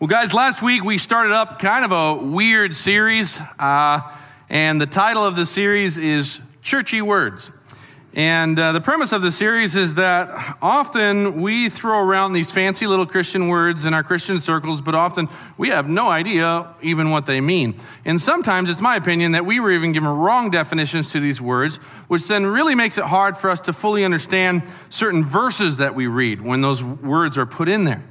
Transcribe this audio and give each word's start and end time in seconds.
Well, 0.00 0.08
guys, 0.08 0.32
last 0.32 0.62
week 0.62 0.82
we 0.82 0.96
started 0.96 1.34
up 1.34 1.58
kind 1.58 1.84
of 1.84 1.92
a 1.92 2.24
weird 2.24 2.74
series, 2.74 3.38
uh, 3.58 4.00
and 4.48 4.80
the 4.80 4.86
title 4.86 5.22
of 5.22 5.36
the 5.36 5.44
series 5.44 5.98
is 5.98 6.40
Churchy 6.62 7.02
Words. 7.02 7.50
And 8.14 8.58
uh, 8.58 8.72
the 8.72 8.80
premise 8.80 9.12
of 9.12 9.20
the 9.20 9.30
series 9.30 9.76
is 9.76 9.96
that 9.96 10.56
often 10.62 11.42
we 11.42 11.68
throw 11.68 12.02
around 12.02 12.32
these 12.32 12.50
fancy 12.50 12.86
little 12.86 13.04
Christian 13.04 13.48
words 13.48 13.84
in 13.84 13.92
our 13.92 14.02
Christian 14.02 14.40
circles, 14.40 14.80
but 14.80 14.94
often 14.94 15.28
we 15.58 15.68
have 15.68 15.86
no 15.86 16.08
idea 16.08 16.74
even 16.80 17.10
what 17.10 17.26
they 17.26 17.42
mean. 17.42 17.74
And 18.06 18.18
sometimes 18.18 18.70
it's 18.70 18.80
my 18.80 18.96
opinion 18.96 19.32
that 19.32 19.44
we 19.44 19.60
were 19.60 19.70
even 19.70 19.92
given 19.92 20.08
wrong 20.08 20.48
definitions 20.48 21.12
to 21.12 21.20
these 21.20 21.42
words, 21.42 21.76
which 22.08 22.26
then 22.26 22.46
really 22.46 22.74
makes 22.74 22.96
it 22.96 23.04
hard 23.04 23.36
for 23.36 23.50
us 23.50 23.60
to 23.60 23.74
fully 23.74 24.02
understand 24.02 24.62
certain 24.88 25.26
verses 25.26 25.76
that 25.76 25.94
we 25.94 26.06
read 26.06 26.40
when 26.40 26.62
those 26.62 26.82
words 26.82 27.36
are 27.36 27.44
put 27.44 27.68
in 27.68 27.84
there. 27.84 28.02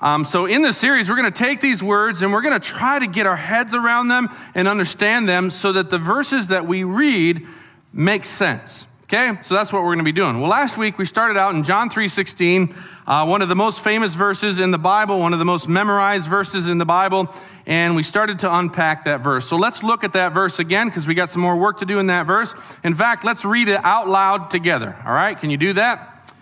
Um, 0.00 0.24
so, 0.24 0.46
in 0.46 0.62
this 0.62 0.76
series, 0.76 1.10
we're 1.10 1.16
going 1.16 1.32
to 1.32 1.38
take 1.38 1.60
these 1.60 1.82
words 1.82 2.22
and 2.22 2.32
we're 2.32 2.42
going 2.42 2.58
to 2.58 2.60
try 2.60 3.00
to 3.00 3.06
get 3.06 3.26
our 3.26 3.36
heads 3.36 3.74
around 3.74 4.08
them 4.08 4.28
and 4.54 4.68
understand 4.68 5.28
them 5.28 5.50
so 5.50 5.72
that 5.72 5.90
the 5.90 5.98
verses 5.98 6.48
that 6.48 6.66
we 6.66 6.84
read 6.84 7.44
make 7.92 8.24
sense. 8.24 8.86
Okay, 9.04 9.32
so 9.42 9.54
that's 9.54 9.72
what 9.72 9.80
we're 9.80 9.94
going 9.94 9.98
to 9.98 10.04
be 10.04 10.12
doing. 10.12 10.38
Well, 10.38 10.50
last 10.50 10.76
week 10.76 10.98
we 10.98 11.06
started 11.06 11.38
out 11.38 11.54
in 11.54 11.64
John 11.64 11.88
3:16, 11.88 12.76
uh, 13.06 13.26
one 13.26 13.42
of 13.42 13.48
the 13.48 13.56
most 13.56 13.82
famous 13.82 14.14
verses 14.14 14.60
in 14.60 14.70
the 14.70 14.78
Bible, 14.78 15.18
one 15.18 15.32
of 15.32 15.38
the 15.38 15.46
most 15.46 15.66
memorized 15.66 16.28
verses 16.28 16.68
in 16.68 16.76
the 16.76 16.84
Bible, 16.84 17.34
and 17.66 17.96
we 17.96 18.02
started 18.02 18.38
to 18.40 18.54
unpack 18.54 19.04
that 19.04 19.20
verse. 19.20 19.48
So 19.48 19.56
let's 19.56 19.82
look 19.82 20.04
at 20.04 20.12
that 20.12 20.32
verse 20.32 20.58
again 20.58 20.88
because 20.88 21.06
we 21.06 21.14
got 21.14 21.30
some 21.30 21.42
more 21.42 21.56
work 21.56 21.78
to 21.78 21.86
do 21.86 21.98
in 21.98 22.06
that 22.08 22.26
verse. 22.26 22.52
In 22.84 22.94
fact, 22.94 23.24
let's 23.24 23.44
read 23.46 23.68
it 23.68 23.80
out 23.82 24.08
loud 24.08 24.50
together. 24.50 24.94
All 25.04 25.14
right, 25.14 25.36
can 25.36 25.48
you 25.48 25.56
do 25.56 25.72
that? 25.72 26.32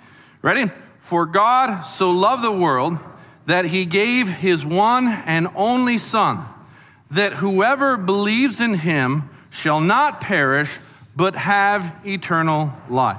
Ready? 0.42 0.70
For 0.98 1.24
God 1.24 1.84
so 1.84 2.10
loved 2.10 2.42
the 2.42 2.52
world 2.52 2.98
that 3.46 3.64
he 3.64 3.84
gave 3.84 4.28
his 4.28 4.64
one 4.64 5.06
and 5.06 5.48
only 5.54 5.98
Son, 5.98 6.44
that 7.10 7.32
whoever 7.34 7.96
believes 7.96 8.60
in 8.60 8.74
him 8.74 9.30
shall 9.50 9.80
not 9.80 10.20
perish, 10.20 10.78
but 11.14 11.34
have 11.34 11.96
eternal 12.04 12.72
life. 12.88 13.18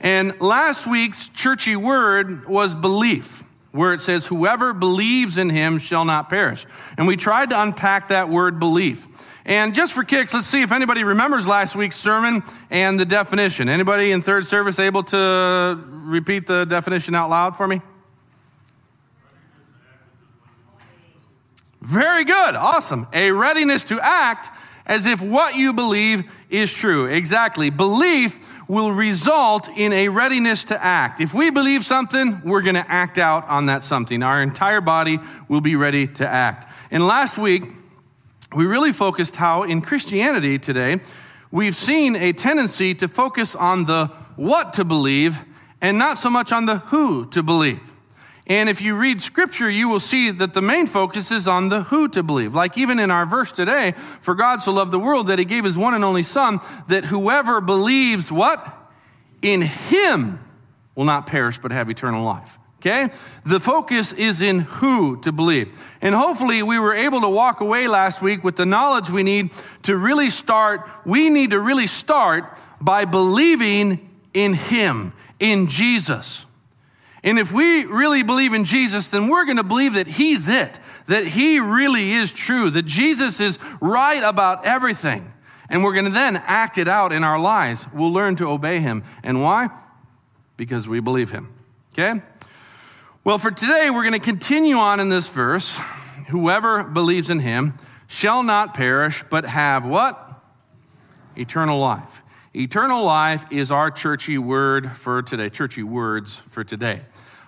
And 0.00 0.40
last 0.40 0.86
week's 0.86 1.28
churchy 1.28 1.74
word 1.74 2.46
was 2.46 2.74
belief, 2.74 3.42
where 3.72 3.92
it 3.92 4.00
says, 4.00 4.26
Whoever 4.26 4.72
believes 4.72 5.38
in 5.38 5.50
him 5.50 5.78
shall 5.78 6.04
not 6.04 6.28
perish. 6.28 6.66
And 6.96 7.08
we 7.08 7.16
tried 7.16 7.50
to 7.50 7.60
unpack 7.60 8.08
that 8.08 8.28
word 8.28 8.60
belief. 8.60 9.08
And 9.44 9.74
just 9.74 9.94
for 9.94 10.04
kicks, 10.04 10.34
let's 10.34 10.46
see 10.46 10.62
if 10.62 10.72
anybody 10.72 11.04
remembers 11.04 11.48
last 11.48 11.74
week's 11.74 11.96
sermon 11.96 12.42
and 12.70 13.00
the 13.00 13.06
definition. 13.06 13.70
Anybody 13.70 14.12
in 14.12 14.20
third 14.20 14.44
service 14.44 14.78
able 14.78 15.02
to 15.04 15.82
repeat 15.90 16.46
the 16.46 16.66
definition 16.66 17.14
out 17.14 17.30
loud 17.30 17.56
for 17.56 17.66
me? 17.66 17.80
Very 21.80 22.24
good. 22.24 22.54
Awesome. 22.54 23.06
A 23.12 23.30
readiness 23.30 23.84
to 23.84 24.00
act 24.00 24.50
as 24.86 25.06
if 25.06 25.20
what 25.20 25.54
you 25.54 25.72
believe 25.72 26.30
is 26.50 26.72
true. 26.72 27.06
Exactly. 27.06 27.70
Belief 27.70 28.54
will 28.68 28.92
result 28.92 29.68
in 29.76 29.92
a 29.92 30.08
readiness 30.08 30.64
to 30.64 30.82
act. 30.82 31.20
If 31.20 31.32
we 31.32 31.50
believe 31.50 31.84
something, 31.84 32.40
we're 32.44 32.62
going 32.62 32.74
to 32.74 32.90
act 32.90 33.18
out 33.18 33.48
on 33.48 33.66
that 33.66 33.82
something. 33.82 34.22
Our 34.22 34.42
entire 34.42 34.80
body 34.80 35.18
will 35.48 35.60
be 35.60 35.76
ready 35.76 36.06
to 36.06 36.28
act. 36.28 36.70
And 36.90 37.06
last 37.06 37.38
week, 37.38 37.64
we 38.54 38.66
really 38.66 38.92
focused 38.92 39.36
how 39.36 39.62
in 39.62 39.80
Christianity 39.82 40.58
today, 40.58 41.00
we've 41.50 41.76
seen 41.76 42.16
a 42.16 42.32
tendency 42.32 42.94
to 42.94 43.08
focus 43.08 43.54
on 43.54 43.84
the 43.84 44.06
what 44.36 44.74
to 44.74 44.84
believe 44.84 45.44
and 45.80 45.98
not 45.98 46.18
so 46.18 46.30
much 46.30 46.52
on 46.52 46.66
the 46.66 46.78
who 46.78 47.26
to 47.26 47.42
believe. 47.42 47.94
And 48.48 48.70
if 48.70 48.80
you 48.80 48.96
read 48.96 49.20
scripture, 49.20 49.68
you 49.68 49.88
will 49.88 50.00
see 50.00 50.30
that 50.30 50.54
the 50.54 50.62
main 50.62 50.86
focus 50.86 51.30
is 51.30 51.46
on 51.46 51.68
the 51.68 51.82
who 51.82 52.08
to 52.08 52.22
believe. 52.22 52.54
Like 52.54 52.78
even 52.78 52.98
in 52.98 53.10
our 53.10 53.26
verse 53.26 53.52
today, 53.52 53.92
for 54.20 54.34
God 54.34 54.62
so 54.62 54.72
loved 54.72 54.90
the 54.90 54.98
world 54.98 55.26
that 55.26 55.38
he 55.38 55.44
gave 55.44 55.64
his 55.64 55.76
one 55.76 55.92
and 55.92 56.02
only 56.02 56.22
son, 56.22 56.60
that 56.88 57.04
whoever 57.04 57.60
believes 57.60 58.32
what? 58.32 58.66
In 59.42 59.60
him 59.60 60.40
will 60.94 61.04
not 61.04 61.26
perish 61.26 61.58
but 61.58 61.72
have 61.72 61.90
eternal 61.90 62.24
life. 62.24 62.58
Okay? 62.80 63.10
The 63.44 63.60
focus 63.60 64.12
is 64.14 64.40
in 64.40 64.60
who 64.60 65.20
to 65.20 65.32
believe. 65.32 65.68
And 66.00 66.14
hopefully 66.14 66.62
we 66.62 66.78
were 66.78 66.94
able 66.94 67.20
to 67.20 67.28
walk 67.28 67.60
away 67.60 67.86
last 67.86 68.22
week 68.22 68.42
with 68.42 68.56
the 68.56 68.66
knowledge 68.66 69.10
we 69.10 69.24
need 69.24 69.52
to 69.82 69.96
really 69.96 70.30
start. 70.30 70.88
We 71.04 71.28
need 71.28 71.50
to 71.50 71.60
really 71.60 71.86
start 71.86 72.58
by 72.80 73.04
believing 73.04 74.08
in 74.32 74.54
him, 74.54 75.12
in 75.38 75.66
Jesus. 75.66 76.46
And 77.24 77.38
if 77.38 77.52
we 77.52 77.84
really 77.84 78.22
believe 78.22 78.54
in 78.54 78.64
Jesus, 78.64 79.08
then 79.08 79.28
we're 79.28 79.44
going 79.44 79.56
to 79.56 79.64
believe 79.64 79.94
that 79.94 80.06
He's 80.06 80.48
it, 80.48 80.78
that 81.06 81.26
He 81.26 81.58
really 81.58 82.12
is 82.12 82.32
true, 82.32 82.70
that 82.70 82.86
Jesus 82.86 83.40
is 83.40 83.58
right 83.80 84.22
about 84.24 84.64
everything. 84.64 85.32
And 85.68 85.82
we're 85.82 85.94
going 85.94 86.06
to 86.06 86.12
then 86.12 86.36
act 86.36 86.78
it 86.78 86.88
out 86.88 87.12
in 87.12 87.24
our 87.24 87.38
lives. 87.38 87.86
We'll 87.92 88.12
learn 88.12 88.36
to 88.36 88.48
obey 88.48 88.80
Him. 88.80 89.02
And 89.22 89.42
why? 89.42 89.68
Because 90.56 90.88
we 90.88 91.00
believe 91.00 91.30
Him. 91.30 91.52
Okay? 91.92 92.20
Well, 93.24 93.38
for 93.38 93.50
today, 93.50 93.88
we're 93.90 94.04
going 94.04 94.18
to 94.18 94.24
continue 94.24 94.76
on 94.76 95.00
in 95.00 95.08
this 95.08 95.28
verse. 95.28 95.78
Whoever 96.28 96.84
believes 96.84 97.30
in 97.30 97.40
Him 97.40 97.74
shall 98.06 98.42
not 98.42 98.74
perish, 98.74 99.24
but 99.28 99.44
have 99.44 99.84
what? 99.84 100.24
Eternal 101.36 101.78
life. 101.78 102.22
Eternal 102.54 103.04
life 103.04 103.44
is 103.50 103.70
our 103.70 103.90
churchy 103.90 104.38
word 104.38 104.90
for 104.90 105.22
today, 105.22 105.50
churchy 105.50 105.82
words 105.82 106.36
for 106.36 106.64
today. 106.64 107.02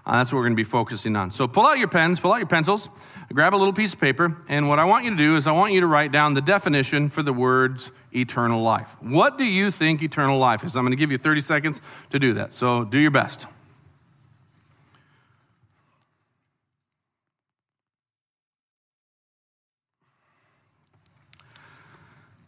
Uh, 0.04 0.12
that's 0.12 0.32
what 0.32 0.38
we're 0.38 0.44
going 0.44 0.52
to 0.52 0.56
be 0.56 0.64
focusing 0.64 1.16
on. 1.16 1.30
So 1.30 1.48
pull 1.48 1.64
out 1.64 1.78
your 1.78 1.88
pens, 1.88 2.20
pull 2.20 2.32
out 2.32 2.38
your 2.38 2.46
pencils, 2.46 2.90
grab 3.32 3.54
a 3.54 3.56
little 3.56 3.72
piece 3.72 3.94
of 3.94 4.00
paper, 4.00 4.36
and 4.48 4.68
what 4.68 4.78
I 4.78 4.84
want 4.84 5.04
you 5.04 5.10
to 5.10 5.16
do 5.16 5.36
is 5.36 5.46
I 5.46 5.52
want 5.52 5.72
you 5.72 5.80
to 5.80 5.86
write 5.86 6.12
down 6.12 6.34
the 6.34 6.42
definition 6.42 7.08
for 7.08 7.22
the 7.22 7.32
words 7.32 7.92
eternal 8.14 8.62
life. 8.62 8.96
What 9.00 9.38
do 9.38 9.44
you 9.44 9.70
think 9.70 10.02
eternal 10.02 10.38
life 10.38 10.64
is? 10.64 10.76
I'm 10.76 10.82
going 10.82 10.92
to 10.92 10.96
give 10.96 11.12
you 11.12 11.18
30 11.18 11.40
seconds 11.40 11.80
to 12.10 12.18
do 12.18 12.34
that. 12.34 12.52
So 12.52 12.84
do 12.84 12.98
your 12.98 13.10
best. 13.10 13.46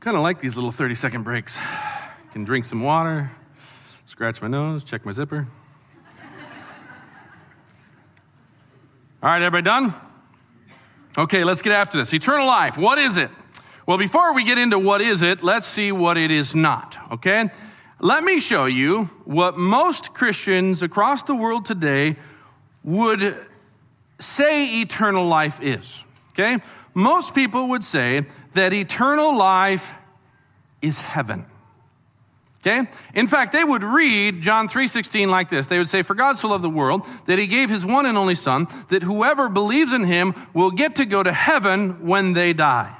Kind 0.00 0.16
of 0.16 0.22
like 0.22 0.40
these 0.40 0.56
little 0.56 0.72
30 0.72 0.96
second 0.96 1.22
breaks. 1.22 1.60
Can 2.32 2.44
drink 2.44 2.64
some 2.64 2.82
water, 2.82 3.30
scratch 4.06 4.40
my 4.40 4.48
nose, 4.48 4.84
check 4.84 5.04
my 5.04 5.12
zipper. 5.12 5.46
All 9.22 9.28
right, 9.28 9.42
everybody 9.42 9.62
done? 9.62 9.94
Okay, 11.18 11.44
let's 11.44 11.60
get 11.60 11.74
after 11.74 11.98
this. 11.98 12.14
Eternal 12.14 12.46
life, 12.46 12.78
what 12.78 12.98
is 12.98 13.18
it? 13.18 13.28
Well, 13.86 13.98
before 13.98 14.34
we 14.34 14.44
get 14.44 14.56
into 14.56 14.78
what 14.78 15.02
is 15.02 15.20
it, 15.20 15.42
let's 15.44 15.66
see 15.66 15.92
what 15.92 16.16
it 16.16 16.30
is 16.30 16.54
not, 16.54 16.96
okay? 17.12 17.50
Let 18.00 18.24
me 18.24 18.40
show 18.40 18.64
you 18.64 19.04
what 19.26 19.58
most 19.58 20.14
Christians 20.14 20.82
across 20.82 21.22
the 21.22 21.36
world 21.36 21.66
today 21.66 22.16
would 22.82 23.36
say 24.18 24.80
eternal 24.80 25.26
life 25.26 25.60
is, 25.60 26.06
okay? 26.30 26.58
Most 26.94 27.34
people 27.34 27.68
would 27.68 27.84
say 27.84 28.24
that 28.54 28.72
eternal 28.72 29.36
life 29.36 29.94
is 30.80 31.02
heaven. 31.02 31.44
Okay? 32.64 32.88
In 33.14 33.26
fact, 33.26 33.52
they 33.52 33.64
would 33.64 33.82
read 33.82 34.40
John 34.40 34.68
3:16 34.68 35.30
like 35.30 35.48
this. 35.48 35.66
They 35.66 35.78
would 35.78 35.88
say, 35.88 36.02
"For 36.02 36.14
God 36.14 36.38
so 36.38 36.48
loved 36.48 36.62
the 36.62 36.70
world 36.70 37.04
that 37.26 37.38
he 37.38 37.48
gave 37.48 37.68
his 37.68 37.84
one 37.84 38.06
and 38.06 38.16
only 38.16 38.36
son, 38.36 38.68
that 38.88 39.02
whoever 39.02 39.48
believes 39.48 39.92
in 39.92 40.04
him 40.04 40.34
will 40.54 40.70
get 40.70 40.94
to 40.96 41.04
go 41.04 41.24
to 41.24 41.32
heaven 41.32 41.96
when 42.06 42.34
they 42.34 42.52
die." 42.52 42.92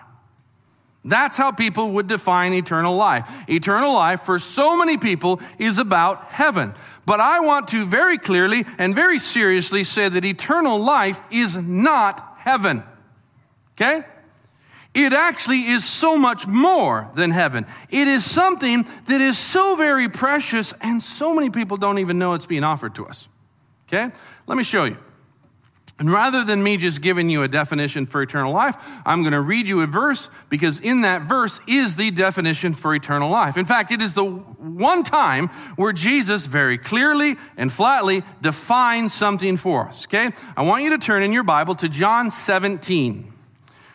That's 1.05 1.37
how 1.37 1.51
people 1.51 1.93
would 1.93 2.07
define 2.07 2.53
eternal 2.53 2.95
life. 2.95 3.29
Eternal 3.49 3.93
life 3.93 4.23
for 4.23 4.39
so 4.39 4.77
many 4.77 4.97
people 4.97 5.41
is 5.59 5.79
about 5.79 6.27
heaven. 6.31 6.75
But 7.07 7.21
I 7.21 7.41
want 7.41 7.69
to 7.69 7.85
very 7.85 8.19
clearly 8.19 8.65
and 8.79 8.95
very 8.95 9.19
seriously 9.19 9.83
say 9.85 10.09
that 10.09 10.25
eternal 10.25 10.79
life 10.79 11.21
is 11.31 11.57
not 11.57 12.37
heaven. 12.39 12.85
Okay? 13.77 14.05
It 14.95 15.13
actually 15.15 15.61
is 15.61 15.85
so 15.85 16.19
much 16.19 16.47
more 16.47 17.11
than 17.15 17.31
heaven. 17.31 17.67
It 17.89 18.09
is 18.09 18.25
something 18.25 18.83
that 18.83 19.21
is 19.21 19.39
so 19.39 19.75
very 19.77 20.09
precious, 20.09 20.75
and 20.83 21.03
so 21.03 21.35
many 21.35 21.49
people 21.49 21.79
don't 21.79 21.99
even 21.99 22.19
know 22.19 22.35
it's 22.35 22.47
being 22.47 22.65
offered 22.65 22.95
to 22.97 23.07
us. 23.07 23.29
Okay? 23.89 24.13
Let 24.47 24.59
me 24.59 24.65
show 24.65 24.85
you. 24.85 24.99
And 25.99 26.11
rather 26.11 26.45
than 26.45 26.63
me 26.63 26.79
just 26.79 27.01
giving 27.01 27.31
you 27.31 27.43
a 27.43 27.49
definition 27.49 28.07
for 28.07 28.23
eternal 28.23 28.53
life, 28.53 28.75
I'm 29.07 29.21
going 29.21 29.33
to 29.35 29.41
read 29.41 29.69
you 29.69 29.83
a 29.83 29.87
verse 29.87 30.29
because 30.51 30.81
in 30.81 31.03
that 31.03 31.23
verse 31.23 31.61
is 31.69 31.97
the 31.97 32.11
definition 32.11 32.75
for 32.75 32.95
eternal 32.95 33.31
life. 33.31 33.57
In 33.57 33.67
fact, 33.67 33.93
it 33.93 34.03
is 34.03 34.15
the 34.15 34.25
one 34.25 35.05
time 35.05 35.49
where 35.77 35.93
Jesus 35.93 36.47
very 36.47 36.77
clearly 36.77 37.37
and 37.57 37.73
flatly 37.73 38.25
defines 38.41 39.15
something 39.15 39.57
for 39.57 39.87
us. 39.87 40.07
Okay? 40.07 40.33
I 40.57 40.67
want 40.67 40.83
you 40.83 40.91
to 40.91 40.99
turn 40.99 41.23
in 41.23 41.33
your 41.33 41.45
Bible 41.45 41.77
to 41.77 41.89
John 41.89 42.31
17. 42.31 43.32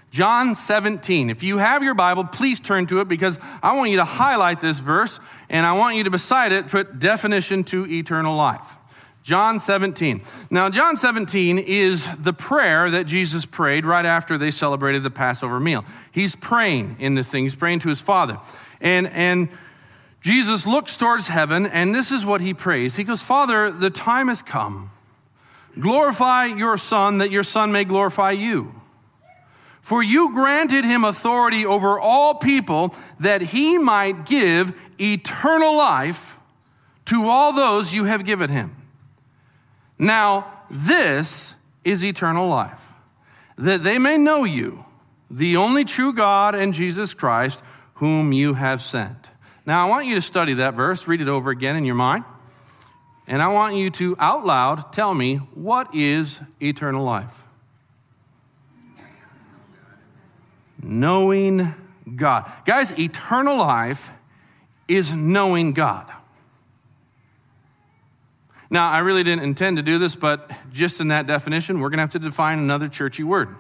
John 0.09 0.55
17. 0.55 1.29
If 1.29 1.43
you 1.43 1.57
have 1.57 1.83
your 1.83 1.93
Bible, 1.93 2.23
please 2.23 2.59
turn 2.59 2.85
to 2.87 3.01
it 3.01 3.07
because 3.07 3.39
I 3.61 3.75
want 3.75 3.91
you 3.91 3.97
to 3.97 4.05
highlight 4.05 4.61
this 4.61 4.79
verse 4.79 5.19
and 5.49 5.65
I 5.65 5.73
want 5.73 5.95
you 5.95 6.03
to 6.05 6.09
beside 6.09 6.51
it 6.51 6.67
put 6.67 6.99
definition 6.99 7.63
to 7.65 7.85
eternal 7.87 8.35
life. 8.35 8.75
John 9.27 9.59
17. 9.59 10.21
Now, 10.49 10.69
John 10.69 10.95
17 10.95 11.57
is 11.57 12.15
the 12.17 12.31
prayer 12.31 12.89
that 12.89 13.03
Jesus 13.05 13.45
prayed 13.45 13.85
right 13.85 14.05
after 14.05 14.37
they 14.37 14.51
celebrated 14.51 15.03
the 15.03 15.11
Passover 15.11 15.59
meal. 15.59 15.83
He's 16.13 16.33
praying 16.33 16.95
in 16.99 17.15
this 17.15 17.29
thing, 17.29 17.43
he's 17.43 17.55
praying 17.55 17.79
to 17.79 17.89
his 17.89 17.99
Father. 17.99 18.39
And, 18.79 19.07
and 19.07 19.49
Jesus 20.21 20.65
looks 20.65 20.95
towards 20.95 21.27
heaven, 21.27 21.65
and 21.65 21.93
this 21.93 22.13
is 22.13 22.23
what 22.23 22.39
he 22.39 22.53
prays. 22.53 22.95
He 22.95 23.03
goes, 23.03 23.21
Father, 23.21 23.69
the 23.69 23.89
time 23.89 24.29
has 24.29 24.41
come. 24.41 24.91
Glorify 25.77 26.45
your 26.45 26.77
Son, 26.77 27.17
that 27.17 27.29
your 27.29 27.43
Son 27.43 27.73
may 27.73 27.83
glorify 27.83 28.31
you. 28.31 28.73
For 29.87 30.03
you 30.03 30.33
granted 30.33 30.83
him 30.83 31.05
authority 31.05 31.65
over 31.65 31.97
all 31.97 32.35
people, 32.35 32.93
that 33.21 33.41
he 33.41 33.77
might 33.77 34.25
give 34.25 34.77
eternal 34.99 35.77
life 35.77 36.41
to 37.05 37.23
all 37.23 37.53
those 37.53 37.93
you 37.93 38.03
have 38.03 38.25
given 38.25 38.49
him. 38.49 38.75
Now, 39.97 40.45
this 40.69 41.55
is 41.85 42.03
eternal 42.03 42.49
life, 42.49 42.91
that 43.55 43.85
they 43.85 43.97
may 43.97 44.17
know 44.17 44.43
you, 44.43 44.83
the 45.31 45.55
only 45.55 45.85
true 45.85 46.11
God 46.11 46.53
and 46.53 46.73
Jesus 46.73 47.13
Christ, 47.13 47.63
whom 47.93 48.33
you 48.33 48.55
have 48.55 48.81
sent. 48.81 49.31
Now, 49.65 49.87
I 49.87 49.89
want 49.89 50.05
you 50.05 50.15
to 50.15 50.21
study 50.21 50.55
that 50.55 50.73
verse, 50.73 51.07
read 51.07 51.21
it 51.21 51.29
over 51.29 51.49
again 51.49 51.77
in 51.77 51.85
your 51.85 51.95
mind, 51.95 52.25
and 53.25 53.41
I 53.41 53.47
want 53.47 53.75
you 53.75 53.89
to 53.91 54.17
out 54.19 54.45
loud 54.45 54.91
tell 54.91 55.13
me 55.13 55.37
what 55.53 55.95
is 55.95 56.41
eternal 56.59 57.05
life? 57.05 57.46
Knowing 60.81 61.73
God. 62.15 62.51
Guys, 62.65 62.97
eternal 62.97 63.57
life 63.57 64.11
is 64.87 65.13
knowing 65.13 65.73
God. 65.73 66.07
Now, 68.69 68.91
I 68.91 68.99
really 68.99 69.23
didn't 69.23 69.43
intend 69.43 69.77
to 69.77 69.83
do 69.83 69.97
this, 69.97 70.15
but 70.15 70.51
just 70.71 70.99
in 70.99 71.07
that 71.07 71.25
definition, 71.25 71.79
we're 71.79 71.89
going 71.89 71.97
to 71.97 72.01
have 72.01 72.11
to 72.11 72.19
define 72.19 72.59
another 72.59 72.87
churchy 72.87 73.23
word. 73.23 73.55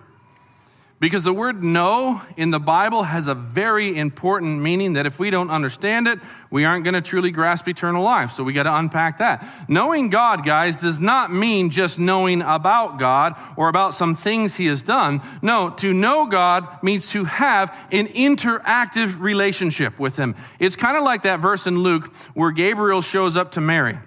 Because 0.99 1.23
the 1.23 1.33
word 1.33 1.63
know 1.63 2.23
in 2.37 2.49
the 2.49 2.59
Bible 2.59 3.03
has 3.03 3.27
a 3.27 3.35
very 3.35 3.95
important 3.95 4.61
meaning 4.61 4.93
that 4.93 5.05
if 5.05 5.19
we 5.19 5.29
don't 5.29 5.51
understand 5.51 6.07
it, 6.07 6.17
we 6.49 6.65
aren't 6.65 6.85
going 6.85 6.95
to 6.95 7.01
truly 7.01 7.29
grasp 7.29 7.67
eternal 7.67 8.01
life. 8.01 8.31
So 8.31 8.43
we 8.43 8.51
got 8.51 8.63
to 8.63 8.75
unpack 8.75 9.19
that. 9.19 9.45
Knowing 9.67 10.09
God, 10.09 10.43
guys, 10.43 10.75
does 10.75 10.99
not 10.99 11.31
mean 11.31 11.69
just 11.69 11.99
knowing 11.99 12.41
about 12.41 12.97
God 12.97 13.35
or 13.57 13.69
about 13.69 13.93
some 13.93 14.15
things 14.15 14.55
He 14.55 14.65
has 14.67 14.81
done. 14.81 15.21
No, 15.43 15.69
to 15.77 15.93
know 15.93 16.25
God 16.25 16.67
means 16.81 17.11
to 17.11 17.25
have 17.25 17.69
an 17.91 18.07
interactive 18.07 19.19
relationship 19.19 19.99
with 19.99 20.17
Him. 20.17 20.35
It's 20.59 20.75
kind 20.75 20.97
of 20.97 21.03
like 21.03 21.21
that 21.23 21.39
verse 21.39 21.67
in 21.67 21.77
Luke 21.77 22.11
where 22.33 22.49
Gabriel 22.49 23.03
shows 23.03 23.37
up 23.37 23.51
to 23.51 23.61
Mary. 23.61 23.99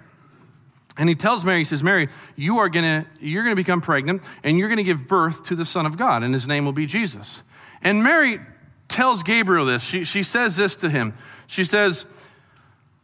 And 0.97 1.07
he 1.07 1.15
tells 1.15 1.45
Mary, 1.45 1.59
he 1.59 1.65
says, 1.65 1.83
Mary, 1.83 2.07
you 2.35 2.57
are 2.57 2.69
gonna, 2.69 3.05
you're 3.19 3.43
gonna 3.43 3.55
become 3.55 3.81
pregnant 3.81 4.27
and 4.43 4.57
you're 4.57 4.69
gonna 4.69 4.83
give 4.83 5.07
birth 5.07 5.43
to 5.45 5.55
the 5.55 5.65
Son 5.65 5.85
of 5.85 5.97
God, 5.97 6.23
and 6.23 6.33
his 6.33 6.47
name 6.47 6.65
will 6.65 6.73
be 6.73 6.85
Jesus. 6.85 7.43
And 7.81 8.03
Mary 8.03 8.39
tells 8.87 9.23
Gabriel 9.23 9.65
this. 9.65 9.83
She, 9.83 10.03
she 10.03 10.21
says 10.21 10.57
this 10.57 10.75
to 10.77 10.89
him. 10.89 11.13
She 11.47 11.63
says, 11.63 12.05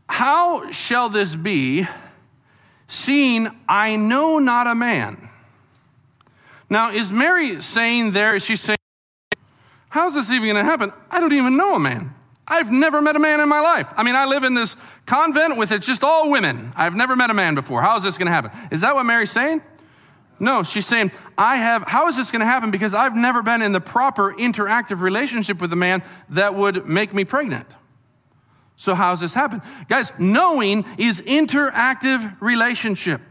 How 0.10 0.70
shall 0.72 1.10
this 1.10 1.36
be, 1.36 1.88
seeing 2.88 3.48
I 3.68 3.96
know 3.96 4.40
not 4.40 4.68
a 4.68 4.76
man? 4.76 5.30
Now, 6.70 6.92
is 6.92 7.12
Mary 7.12 7.62
saying 7.62 8.12
there, 8.12 8.36
is 8.36 8.46
she 8.46 8.58
saying, 8.58 8.78
How's 9.90 10.14
this 10.14 10.30
even 10.32 10.50
gonna 10.50 10.64
happen? 10.64 10.92
I 11.10 11.20
don't 11.22 11.34
even 11.34 11.58
know 11.58 11.76
a 11.76 11.80
man. 11.80 12.14
I've 12.48 12.72
never 12.72 13.02
met 13.02 13.16
a 13.16 13.20
man 13.20 13.42
in 13.42 13.50
my 13.50 13.60
life. 13.60 13.94
I 13.98 14.04
mean, 14.04 14.16
I 14.16 14.26
live 14.26 14.44
in 14.44 14.54
this 14.54 14.78
convent 15.06 15.58
with 15.58 15.72
it's 15.72 15.86
just 15.86 16.04
all 16.04 16.32
women. 16.32 16.72
I've 16.76 16.96
never 16.96 17.16
met 17.16 17.30
a 17.30 17.34
man 17.34 17.56
before. 17.56 17.82
How 17.82 17.98
is 17.98 18.04
this 18.04 18.18
going 18.18 18.28
to 18.28 18.32
happen? 18.32 18.52
Is 18.72 18.82
that 18.82 18.96
what 18.96 19.06
Mary's 19.06 19.32
saying? 19.32 19.62
No, 20.40 20.64
she's 20.64 20.86
saying, 20.86 21.12
I 21.38 21.58
have, 21.58 21.84
how 21.88 22.08
is 22.08 22.16
this 22.16 22.32
going 22.32 22.42
to 22.42 22.46
happen? 22.46 22.72
Because 22.72 22.94
I've 22.94 23.16
never 23.16 23.42
been 23.42 23.62
in 23.62 23.72
the 23.72 23.82
proper 23.82 24.34
interactive 24.34 25.02
relationship 25.02 25.60
with 25.60 25.74
a 25.74 25.76
man 25.76 26.04
that 26.30 26.54
would 26.54 26.88
make 26.88 27.14
me 27.14 27.26
pregnant. 27.26 27.76
So, 28.76 28.94
how's 28.94 29.20
this 29.20 29.34
happen? 29.34 29.62
Guys, 29.90 30.14
knowing 30.20 30.86
is 31.00 31.22
interactive 31.22 32.40
relationship. 32.40 33.27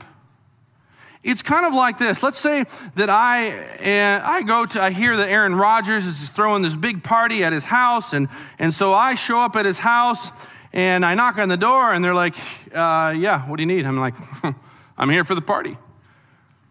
It's 1.26 1.42
kind 1.42 1.66
of 1.66 1.74
like 1.74 1.98
this. 1.98 2.22
Let's 2.22 2.38
say 2.38 2.64
that 2.94 3.10
I, 3.10 3.50
uh, 3.50 4.20
I 4.24 4.44
go 4.44 4.64
to, 4.64 4.80
I 4.80 4.90
hear 4.90 5.16
that 5.16 5.28
Aaron 5.28 5.56
Rodgers 5.56 6.06
is 6.06 6.28
throwing 6.28 6.62
this 6.62 6.76
big 6.76 7.02
party 7.02 7.42
at 7.42 7.52
his 7.52 7.64
house, 7.64 8.12
and, 8.12 8.28
and 8.60 8.72
so 8.72 8.94
I 8.94 9.16
show 9.16 9.40
up 9.40 9.56
at 9.56 9.66
his 9.66 9.80
house 9.80 10.30
and 10.72 11.04
I 11.04 11.14
knock 11.16 11.38
on 11.38 11.48
the 11.48 11.56
door, 11.56 11.92
and 11.92 12.04
they're 12.04 12.14
like, 12.14 12.36
uh, 12.72 13.12
Yeah, 13.16 13.40
what 13.48 13.56
do 13.56 13.64
you 13.64 13.66
need? 13.66 13.86
I'm 13.86 13.98
like, 13.98 14.14
I'm 14.96 15.10
here 15.10 15.24
for 15.24 15.34
the 15.34 15.42
party. 15.42 15.76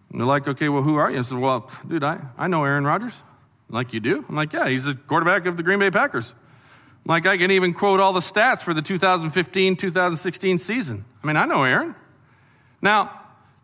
And 0.10 0.19
they're 0.19 0.25
like, 0.25 0.48
Okay, 0.48 0.69
well, 0.69 0.84
who 0.84 0.96
are 0.96 1.12
you? 1.12 1.19
I 1.19 1.22
said, 1.24 1.40
Well, 1.40 1.69
dude, 1.86 2.06
I, 2.06 2.22
I 2.38 2.48
know 2.48 2.63
Aaron 2.63 2.86
Rodgers. 2.86 3.24
I'm 3.68 3.75
like, 3.75 3.92
You 3.92 4.00
do? 4.00 4.24
I'm 4.30 4.36
like, 4.36 4.54
Yeah, 4.54 4.69
he's 4.69 4.86
the 4.86 4.96
quarterback 4.96 5.48
of 5.48 5.57
the 5.57 5.63
Green 5.63 5.80
Bay 5.80 5.92
Packers. 5.92 6.34
I'm 7.06 7.10
like, 7.10 7.25
I 7.25 7.36
can 7.38 7.52
even 7.52 7.74
quote 7.74 8.00
all 8.00 8.13
the 8.13 8.22
stats 8.22 8.63
for 8.63 8.74
the 8.74 8.81
2015 8.81 9.75
2016 9.75 10.57
season. 10.60 11.04
I 11.22 11.28
mean, 11.28 11.36
I 11.36 11.46
know 11.46 11.63
Aaron. 11.63 11.94
Now, 12.81 13.12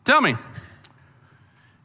tell 0.03 0.21
me, 0.21 0.35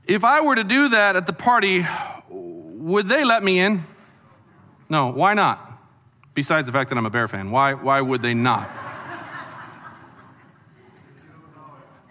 if 0.07 0.25
I 0.25 0.41
were 0.41 0.55
to 0.55 0.65
do 0.65 0.91
that 0.91 1.17
at 1.17 1.27
the 1.27 1.33
party, 1.33 1.85
would 2.31 3.07
they 3.07 3.25
let 3.25 3.43
me 3.43 3.59
in? 3.59 3.81
No, 4.89 5.11
why 5.13 5.35
not? 5.35 5.63
Besides 6.35 6.67
the 6.67 6.73
fact 6.73 6.91
that 6.91 6.99
I'm 6.99 7.07
a 7.07 7.11
Bear 7.11 7.29
fan, 7.29 7.51
why, 7.51 7.75
why 7.75 8.01
would 8.01 8.23
they 8.23 8.35
not? 8.35 8.71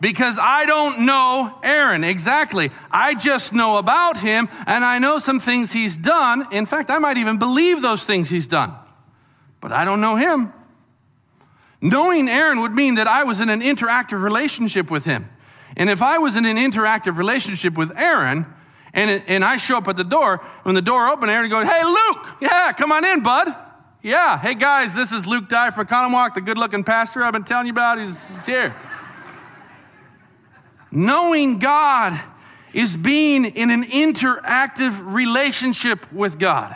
because 0.02 0.38
I 0.42 0.66
don't 0.66 1.06
know 1.06 1.60
Aaron. 1.64 2.04
Exactly. 2.04 2.70
I 2.92 3.16
just 3.16 3.54
know 3.54 3.78
about 3.78 4.20
him 4.20 4.50
and 4.68 4.84
I 4.84 5.00
know 5.00 5.20
some 5.20 5.40
things 5.40 5.72
he's 5.72 5.98
done. 5.98 6.46
In 6.52 6.66
fact, 6.66 6.90
I 6.90 7.00
might 7.00 7.18
even 7.18 7.38
believe 7.38 7.82
those 7.82 8.04
things 8.04 8.30
he's 8.30 8.48
done, 8.48 8.74
but 9.62 9.72
I 9.72 9.86
don't 9.86 10.02
know 10.02 10.16
him. 10.16 10.52
Knowing 11.82 12.28
Aaron 12.28 12.62
would 12.62 12.74
mean 12.74 12.96
that 12.96 13.08
I 13.08 13.24
was 13.24 13.40
in 13.40 13.50
an 13.50 13.62
interactive 13.62 14.22
relationship 14.24 14.92
with 14.92 15.06
him. 15.06 15.30
And 15.78 15.90
if 15.90 16.02
I 16.02 16.18
was 16.18 16.36
in 16.36 16.46
an 16.46 16.58
interactive 16.58 17.18
relationship 17.18 17.78
with 17.78 17.92
Aaron, 17.98 18.46
and, 18.94 19.22
and 19.28 19.44
I 19.44 19.58
show 19.58 19.78
up 19.78 19.88
at 19.88 19.98
the 19.98 20.04
door, 20.04 20.38
when 20.64 20.74
the 20.74 20.82
door 20.82 21.08
opened, 21.08 21.30
Aaron 21.30 21.50
goes, 21.50 21.68
Hey, 21.68 21.84
Luke, 21.84 22.38
yeah, 22.42 22.72
come 22.72 22.92
on 22.92 23.04
in, 23.04 23.22
bud. 23.22 23.54
Yeah, 24.02 24.38
hey 24.38 24.54
guys, 24.54 24.94
this 24.94 25.12
is 25.12 25.26
Luke 25.26 25.50
Dye 25.50 25.72
for 25.72 25.84
Oconomowoc, 25.84 26.36
the 26.36 26.42
good 26.42 26.60
looking 26.60 26.84
pastor 26.84 27.24
I've 27.24 27.34
been 27.34 27.44
telling 27.44 27.66
you 27.66 27.72
about. 27.72 28.00
He's, 28.00 28.30
he's 28.30 28.46
here. 28.46 28.76
Knowing 30.92 31.58
God 31.58 32.18
is 32.72 32.96
being 32.96 33.46
in 33.46 33.72
an 33.72 33.84
interactive 33.84 35.12
relationship 35.12 36.12
with 36.14 36.38
God. 36.38 36.76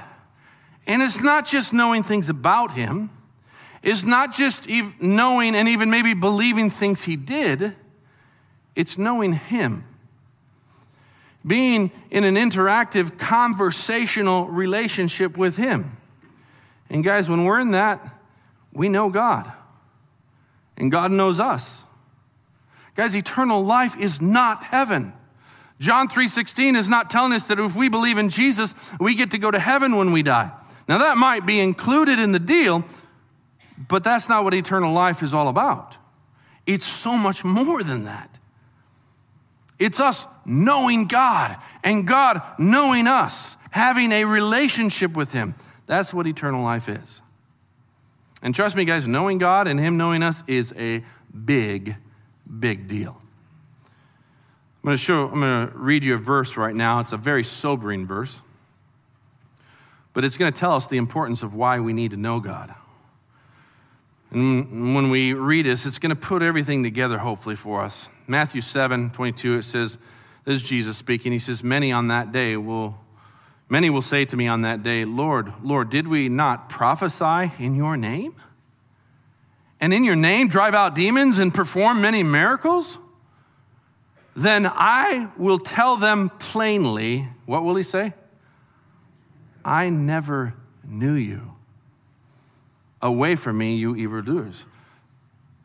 And 0.88 1.04
it's 1.04 1.22
not 1.22 1.46
just 1.46 1.72
knowing 1.72 2.02
things 2.02 2.30
about 2.30 2.72
Him, 2.72 3.12
it's 3.84 4.04
not 4.04 4.34
just 4.34 4.68
knowing 5.00 5.56
and 5.56 5.68
even 5.68 5.92
maybe 5.92 6.16
believing 6.16 6.70
things 6.70 7.04
He 7.04 7.16
did 7.16 7.76
it's 8.76 8.98
knowing 8.98 9.34
Him. 9.34 9.84
Being 11.46 11.92
in 12.12 12.24
an 12.24 12.36
interactive, 12.36 13.18
conversational 13.18 14.48
relationship 14.48 15.38
with 15.38 15.58
Him. 15.58 15.98
And 16.90 17.04
guys, 17.04 17.30
when 17.30 17.44
we're 17.44 17.60
in 17.60 17.72
that, 17.72 18.16
we 18.74 18.90
know 18.90 19.10
God. 19.10 19.52
And 20.78 20.92
God 20.92 21.12
knows 21.12 21.40
us. 21.40 21.86
Guys, 22.96 23.16
eternal 23.16 23.64
life 23.64 23.98
is 23.98 24.22
not 24.22 24.64
heaven. 24.64 25.14
John 25.80 26.08
3:16 26.08 26.76
is 26.76 26.90
not 26.90 27.10
telling 27.10 27.32
us 27.32 27.46
that 27.46 27.60
if 27.60 27.76
we 27.76 27.88
believe 27.88 28.18
in 28.18 28.30
Jesus, 28.30 28.76
we 29.00 29.16
get 29.16 29.32
to 29.32 29.38
go 29.38 29.50
to 29.50 29.60
heaven 29.60 29.96
when 29.96 30.12
we 30.12 30.24
die. 30.24 30.52
Now 30.88 30.98
that 30.98 31.18
might 31.18 31.46
be 31.46 31.60
included 31.60 32.20
in 32.20 32.32
the 32.32 32.40
deal, 32.40 32.84
but 33.88 34.04
that's 34.04 34.28
not 34.28 34.44
what 34.44 34.54
eternal 34.54 34.92
life 34.92 35.24
is 35.24 35.34
all 35.34 35.48
about. 35.48 35.98
It's 36.66 36.86
so 36.86 37.18
much 37.18 37.46
more 37.46 37.84
than 37.84 38.06
that. 38.06 38.39
It's 39.80 40.00
us 40.00 40.28
knowing 40.46 41.06
God 41.06 41.58
and 41.84 42.06
God 42.06 42.42
knowing 42.60 43.08
us, 43.08 43.56
having 43.72 44.12
a 44.12 44.26
relationship 44.26 45.16
with 45.16 45.32
Him. 45.32 45.56
That's 45.86 46.14
what 46.14 46.28
eternal 46.28 46.62
life 46.62 46.90
is. 46.90 47.22
And 48.42 48.54
trust 48.54 48.76
me, 48.76 48.86
guys, 48.86 49.08
knowing 49.08 49.38
God 49.38 49.68
and 49.68 49.80
Him 49.80 49.98
knowing 49.98 50.22
us 50.22 50.44
is 50.48 50.74
a 50.78 51.04
big, 51.46 51.96
big 52.60 52.88
deal. 52.88 53.22
I'm 54.82 54.88
going 54.88 54.98
to 54.98 55.04
show, 55.04 55.28
I'm 55.30 55.40
going 55.42 55.68
to 55.68 55.78
read 55.78 56.04
you 56.04 56.14
a 56.14 56.18
verse 56.18 56.56
right 56.56 56.76
now. 56.76 57.00
It's 57.00 57.12
a 57.12 57.18
very 57.18 57.44
sobering 57.44 58.06
verse, 58.06 58.42
but 60.14 60.24
it's 60.24 60.38
going 60.38 60.52
to 60.52 60.58
tell 60.58 60.74
us 60.74 60.88
the 60.88 60.98
importance 60.98 61.44
of 61.44 61.54
why 61.54 61.80
we 61.80 61.92
need 61.92 62.12
to 62.12 62.18
know 62.18 62.40
God. 62.40 62.74
And 64.32 64.94
when 64.94 65.10
we 65.10 65.34
read 65.34 65.66
this, 65.66 65.86
it's 65.86 66.00
going 66.00 66.12
to 66.12 66.16
put 66.16 66.44
everything 66.44 66.84
together, 66.84 67.18
hopefully, 67.18 67.56
for 67.56 67.82
us. 67.82 68.10
Matthew 68.28 68.62
7 68.62 69.10
22, 69.12 69.58
it 69.58 69.64
says, 69.64 69.98
This 70.46 70.62
is 70.62 70.70
Jesus 70.70 70.98
speaking. 70.98 71.32
He 71.32 71.40
says, 71.40 71.64
Many 71.64 71.92
on 71.92 72.10
that 72.10 72.32
day 72.32 72.56
will, 72.58 72.98
many 73.70 73.90
will 73.90 74.02
say 74.02 74.26
to 74.26 74.38
me 74.38 74.48
on 74.48 74.62
that 74.62 74.84
day, 74.84 75.06
Lord, 75.06 75.52
Lord, 75.64 75.90
did 75.90 76.08
we 76.08 76.30
not 76.30 76.70
prophesy 76.70 77.52
in 77.64 77.76
your 77.76 77.98
name? 77.98 78.36
And 79.80 79.94
in 79.94 80.04
your 80.04 80.16
name 80.16 80.48
drive 80.48 80.76
out 80.76 80.94
demons 80.94 81.38
and 81.38 81.54
perform 81.54 82.02
many 82.02 82.22
miracles? 82.22 83.00
then 84.44 84.66
I 84.66 85.30
will 85.38 85.58
tell 85.58 85.98
them 85.98 86.30
plainly, 86.30 87.28
what 87.46 87.64
will 87.64 87.76
he 87.76 87.84
say? 87.84 88.14
I 89.66 89.90
never 89.90 90.54
knew 90.88 91.14
you. 91.14 91.56
Away 93.02 93.36
from 93.36 93.58
me, 93.58 93.76
you 93.76 93.96
evildoers. 93.96 94.66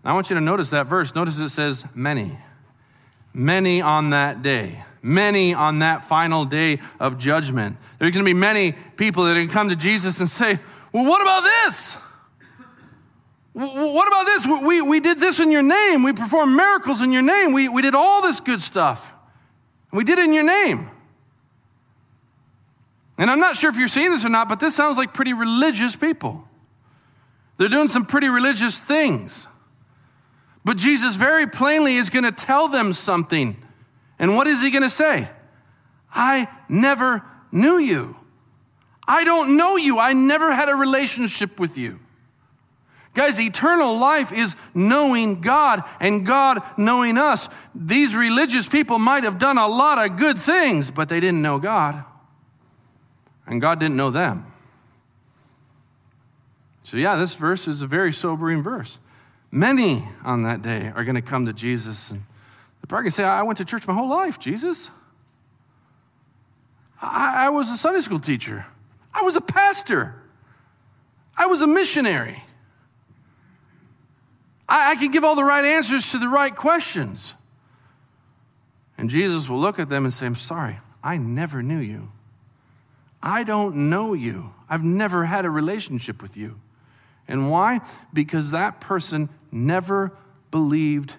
I 0.04 0.12
want 0.12 0.30
you 0.30 0.34
to 0.34 0.40
notice 0.40 0.70
that 0.70 0.86
verse. 0.86 1.14
Notice 1.14 1.38
it 1.38 1.48
says 1.48 1.84
many. 1.94 2.38
Many 3.32 3.80
on 3.80 4.10
that 4.10 4.42
day. 4.42 4.84
Many 5.02 5.54
on 5.54 5.80
that 5.80 6.02
final 6.04 6.44
day 6.44 6.78
of 7.00 7.18
judgment. 7.18 7.76
There's 7.98 8.12
going 8.14 8.24
to 8.24 8.28
be 8.28 8.38
many 8.38 8.72
people 8.96 9.24
that 9.24 9.34
can 9.34 9.48
come 9.48 9.68
to 9.70 9.76
Jesus 9.76 10.20
and 10.20 10.28
say, 10.28 10.58
Well, 10.92 11.04
what 11.04 11.22
about 11.22 11.42
this? 11.42 11.98
What 13.54 14.08
about 14.08 14.24
this? 14.24 14.46
We, 14.66 14.82
we 14.82 15.00
did 15.00 15.18
this 15.18 15.40
in 15.40 15.52
your 15.52 15.62
name. 15.62 16.02
We 16.02 16.12
performed 16.12 16.56
miracles 16.56 17.02
in 17.02 17.12
your 17.12 17.22
name. 17.22 17.52
We, 17.52 17.68
we 17.68 17.82
did 17.82 17.94
all 17.94 18.20
this 18.20 18.40
good 18.40 18.60
stuff. 18.60 19.14
We 19.92 20.02
did 20.02 20.18
it 20.18 20.24
in 20.24 20.32
your 20.32 20.44
name. 20.44 20.90
And 23.16 23.30
I'm 23.30 23.38
not 23.38 23.56
sure 23.56 23.70
if 23.70 23.76
you're 23.76 23.86
seeing 23.86 24.10
this 24.10 24.24
or 24.24 24.28
not, 24.28 24.48
but 24.48 24.58
this 24.58 24.74
sounds 24.74 24.96
like 24.96 25.14
pretty 25.14 25.34
religious 25.34 25.94
people. 25.94 26.48
They're 27.56 27.68
doing 27.68 27.88
some 27.88 28.04
pretty 28.04 28.28
religious 28.28 28.78
things. 28.78 29.49
But 30.64 30.76
Jesus 30.76 31.16
very 31.16 31.46
plainly 31.46 31.96
is 31.96 32.11
going 32.11 32.25
to 32.25 32.32
tell 32.32 32.68
them 32.68 32.92
something. 32.92 33.56
And 34.18 34.37
what 34.37 34.46
is 34.46 34.62
he 34.62 34.70
going 34.70 34.82
to 34.82 34.90
say? 34.90 35.28
I 36.14 36.49
never 36.68 37.23
knew 37.52 37.78
you. 37.78 38.16
I 39.06 39.25
don't 39.25 39.56
know 39.56 39.76
you. 39.76 39.99
I 39.99 40.14
never 40.14 40.52
had 40.52 40.68
a 40.68 40.75
relationship 40.75 41.61
with 41.61 41.76
you. 41.76 42.00
Guys, 43.12 43.38
eternal 43.38 43.99
life 43.99 44.32
is 44.32 44.56
knowing 44.75 45.40
God 45.40 45.84
and 46.00 46.26
God 46.26 46.61
knowing 46.76 47.16
us. 47.16 47.49
These 47.75 48.14
religious 48.14 48.66
people 48.66 48.99
might 48.99 49.23
have 49.23 49.38
done 49.38 49.56
a 49.56 49.68
lot 49.68 50.04
of 50.04 50.16
good 50.16 50.37
things, 50.38 50.90
but 50.90 51.08
they 51.08 51.20
didn't 51.20 51.42
know 51.42 51.61
God. 51.61 52.04
And 53.46 53.61
God 53.61 53.78
didn't 53.78 53.96
know 53.96 54.11
them. 54.11 54.46
So, 56.94 56.98
yeah, 56.98 57.16
this 57.16 57.34
verse 57.34 57.66
is 57.66 57.82
a 57.82 57.88
very 57.88 58.12
sobering 58.12 58.62
verse. 58.62 59.00
Many 59.50 60.04
on 60.24 60.44
that 60.44 60.62
day 60.62 60.92
are 60.94 61.02
going 61.02 61.16
to 61.16 61.22
come 61.22 61.44
to 61.46 61.52
Jesus 61.52 62.12
and 62.12 62.20
they're 62.20 62.86
probably 62.86 63.02
going 63.02 63.10
to 63.10 63.16
say, 63.16 63.24
I 63.24 63.42
went 63.42 63.58
to 63.58 63.64
church 63.64 63.88
my 63.88 63.94
whole 63.94 64.08
life, 64.08 64.38
Jesus. 64.38 64.92
I, 67.02 67.46
I 67.46 67.48
was 67.48 67.68
a 67.72 67.76
Sunday 67.76 67.98
school 67.98 68.20
teacher, 68.20 68.64
I 69.12 69.22
was 69.22 69.34
a 69.34 69.40
pastor, 69.40 70.14
I 71.36 71.46
was 71.46 71.62
a 71.62 71.66
missionary. 71.66 72.40
I, 74.68 74.92
I 74.92 74.94
can 74.94 75.10
give 75.10 75.24
all 75.24 75.34
the 75.34 75.42
right 75.42 75.64
answers 75.64 76.12
to 76.12 76.18
the 76.18 76.28
right 76.28 76.54
questions. 76.54 77.34
And 78.96 79.10
Jesus 79.10 79.48
will 79.48 79.58
look 79.58 79.80
at 79.80 79.88
them 79.88 80.04
and 80.04 80.12
say, 80.12 80.26
I'm 80.26 80.36
sorry, 80.36 80.78
I 81.02 81.16
never 81.16 81.60
knew 81.60 81.80
you. 81.80 82.12
I 83.20 83.42
don't 83.42 83.90
know 83.90 84.14
you. 84.14 84.54
I've 84.68 84.84
never 84.84 85.24
had 85.24 85.44
a 85.44 85.50
relationship 85.50 86.22
with 86.22 86.36
you. 86.36 86.60
And 87.26 87.50
why? 87.50 87.80
Because 88.12 88.50
that 88.50 88.80
person 88.80 89.28
never 89.50 90.16
believed 90.50 91.16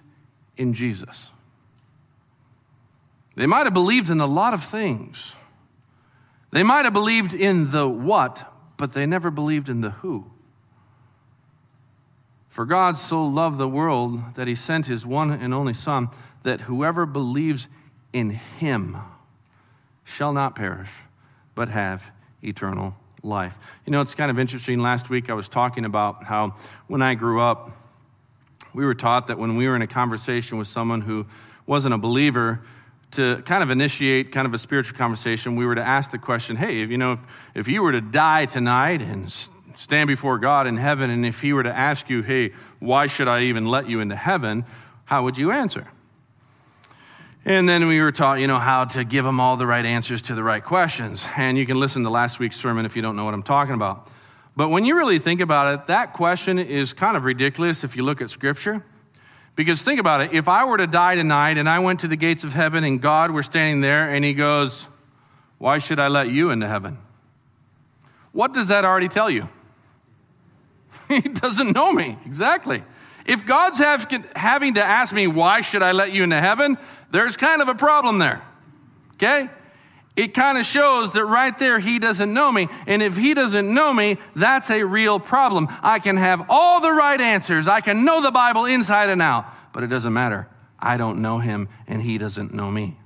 in 0.56 0.72
Jesus. 0.72 1.32
They 3.34 3.46
might 3.46 3.64
have 3.64 3.74
believed 3.74 4.10
in 4.10 4.20
a 4.20 4.26
lot 4.26 4.54
of 4.54 4.62
things. 4.62 5.34
They 6.50 6.62
might 6.62 6.84
have 6.84 6.94
believed 6.94 7.34
in 7.34 7.70
the 7.70 7.88
what, 7.88 8.50
but 8.76 8.94
they 8.94 9.04
never 9.04 9.30
believed 9.30 9.68
in 9.68 9.80
the 9.80 9.90
who. 9.90 10.30
For 12.48 12.64
God 12.64 12.96
so 12.96 13.22
loved 13.22 13.58
the 13.58 13.68
world 13.68 14.36
that 14.36 14.48
he 14.48 14.54
sent 14.54 14.86
his 14.86 15.04
one 15.04 15.30
and 15.30 15.52
only 15.52 15.74
Son, 15.74 16.08
that 16.42 16.62
whoever 16.62 17.04
believes 17.04 17.68
in 18.14 18.30
him 18.30 18.96
shall 20.04 20.32
not 20.32 20.54
perish, 20.54 20.90
but 21.54 21.68
have 21.68 22.10
eternal 22.42 22.96
life. 23.26 23.58
You 23.84 23.92
know, 23.92 24.00
it's 24.00 24.14
kind 24.14 24.30
of 24.30 24.38
interesting. 24.38 24.80
Last 24.80 25.10
week 25.10 25.28
I 25.28 25.34
was 25.34 25.48
talking 25.48 25.84
about 25.84 26.24
how 26.24 26.54
when 26.86 27.02
I 27.02 27.14
grew 27.14 27.40
up, 27.40 27.70
we 28.72 28.84
were 28.84 28.94
taught 28.94 29.26
that 29.26 29.38
when 29.38 29.56
we 29.56 29.68
were 29.68 29.76
in 29.76 29.82
a 29.82 29.86
conversation 29.86 30.58
with 30.58 30.68
someone 30.68 31.00
who 31.00 31.26
wasn't 31.66 31.94
a 31.94 31.98
believer, 31.98 32.60
to 33.12 33.42
kind 33.42 33.62
of 33.62 33.70
initiate 33.70 34.32
kind 34.32 34.46
of 34.46 34.54
a 34.54 34.58
spiritual 34.58 34.96
conversation, 34.98 35.56
we 35.56 35.64
were 35.64 35.74
to 35.74 35.82
ask 35.82 36.10
the 36.10 36.18
question 36.18 36.56
hey, 36.56 36.80
if, 36.82 36.90
you 36.90 36.98
know, 36.98 37.12
if, 37.12 37.50
if 37.54 37.68
you 37.68 37.82
were 37.82 37.92
to 37.92 38.00
die 38.00 38.46
tonight 38.46 39.00
and 39.00 39.30
stand 39.74 40.08
before 40.08 40.38
God 40.38 40.66
in 40.66 40.76
heaven, 40.76 41.10
and 41.10 41.24
if 41.24 41.40
He 41.40 41.52
were 41.52 41.62
to 41.62 41.74
ask 41.74 42.10
you, 42.10 42.22
hey, 42.22 42.52
why 42.78 43.06
should 43.06 43.28
I 43.28 43.42
even 43.42 43.66
let 43.66 43.88
you 43.88 44.00
into 44.00 44.16
heaven? 44.16 44.64
How 45.04 45.24
would 45.24 45.38
you 45.38 45.50
answer? 45.50 45.86
And 47.48 47.68
then 47.68 47.86
we 47.86 48.00
were 48.00 48.10
taught, 48.10 48.40
you 48.40 48.48
know, 48.48 48.58
how 48.58 48.86
to 48.86 49.04
give 49.04 49.24
them 49.24 49.38
all 49.38 49.56
the 49.56 49.68
right 49.68 49.84
answers 49.84 50.20
to 50.22 50.34
the 50.34 50.42
right 50.42 50.62
questions. 50.62 51.24
And 51.36 51.56
you 51.56 51.64
can 51.64 51.78
listen 51.78 52.02
to 52.02 52.10
last 52.10 52.40
week's 52.40 52.56
sermon 52.56 52.84
if 52.84 52.96
you 52.96 53.02
don't 53.02 53.14
know 53.14 53.24
what 53.24 53.34
I'm 53.34 53.44
talking 53.44 53.74
about. 53.74 54.10
But 54.56 54.70
when 54.70 54.84
you 54.84 54.96
really 54.96 55.20
think 55.20 55.40
about 55.40 55.72
it, 55.72 55.86
that 55.86 56.12
question 56.12 56.58
is 56.58 56.92
kind 56.92 57.16
of 57.16 57.24
ridiculous 57.24 57.84
if 57.84 57.96
you 57.96 58.02
look 58.02 58.20
at 58.20 58.30
Scripture. 58.30 58.84
Because 59.54 59.80
think 59.82 60.00
about 60.00 60.22
it 60.22 60.34
if 60.34 60.48
I 60.48 60.64
were 60.64 60.76
to 60.76 60.88
die 60.88 61.14
tonight 61.14 61.56
and 61.56 61.68
I 61.68 61.78
went 61.78 62.00
to 62.00 62.08
the 62.08 62.16
gates 62.16 62.42
of 62.42 62.52
heaven 62.52 62.82
and 62.82 63.00
God 63.00 63.30
were 63.30 63.44
standing 63.44 63.80
there 63.80 64.12
and 64.12 64.24
He 64.24 64.34
goes, 64.34 64.88
Why 65.58 65.78
should 65.78 66.00
I 66.00 66.08
let 66.08 66.28
you 66.28 66.50
into 66.50 66.66
heaven? 66.66 66.98
What 68.32 68.54
does 68.54 68.68
that 68.68 68.84
already 68.84 69.08
tell 69.08 69.30
you? 69.30 69.48
he 71.08 71.20
doesn't 71.20 71.72
know 71.72 71.92
me. 71.92 72.18
Exactly. 72.26 72.82
If 73.24 73.44
God's 73.44 73.78
have, 73.78 74.06
having 74.36 74.74
to 74.74 74.84
ask 74.84 75.14
me, 75.14 75.26
why 75.26 75.60
should 75.60 75.82
I 75.82 75.92
let 75.92 76.12
you 76.12 76.22
into 76.22 76.40
heaven? 76.40 76.76
There's 77.10 77.36
kind 77.36 77.62
of 77.62 77.68
a 77.68 77.74
problem 77.74 78.18
there. 78.18 78.42
Okay? 79.14 79.48
It 80.16 80.32
kind 80.32 80.56
of 80.56 80.64
shows 80.64 81.12
that 81.12 81.24
right 81.26 81.56
there, 81.58 81.78
he 81.78 81.98
doesn't 81.98 82.32
know 82.32 82.50
me. 82.50 82.68
And 82.86 83.02
if 83.02 83.16
he 83.18 83.34
doesn't 83.34 83.72
know 83.72 83.92
me, 83.92 84.16
that's 84.34 84.70
a 84.70 84.82
real 84.82 85.20
problem. 85.20 85.68
I 85.82 85.98
can 85.98 86.16
have 86.16 86.46
all 86.48 86.80
the 86.80 86.90
right 86.90 87.20
answers. 87.20 87.68
I 87.68 87.82
can 87.82 88.04
know 88.04 88.22
the 88.22 88.30
Bible 88.30 88.64
inside 88.64 89.10
and 89.10 89.20
out, 89.20 89.44
but 89.74 89.82
it 89.82 89.88
doesn't 89.88 90.12
matter. 90.12 90.48
I 90.78 90.96
don't 90.96 91.20
know 91.20 91.38
him 91.38 91.68
and 91.86 92.00
he 92.00 92.16
doesn't 92.16 92.54
know 92.54 92.70
me. 92.70 92.98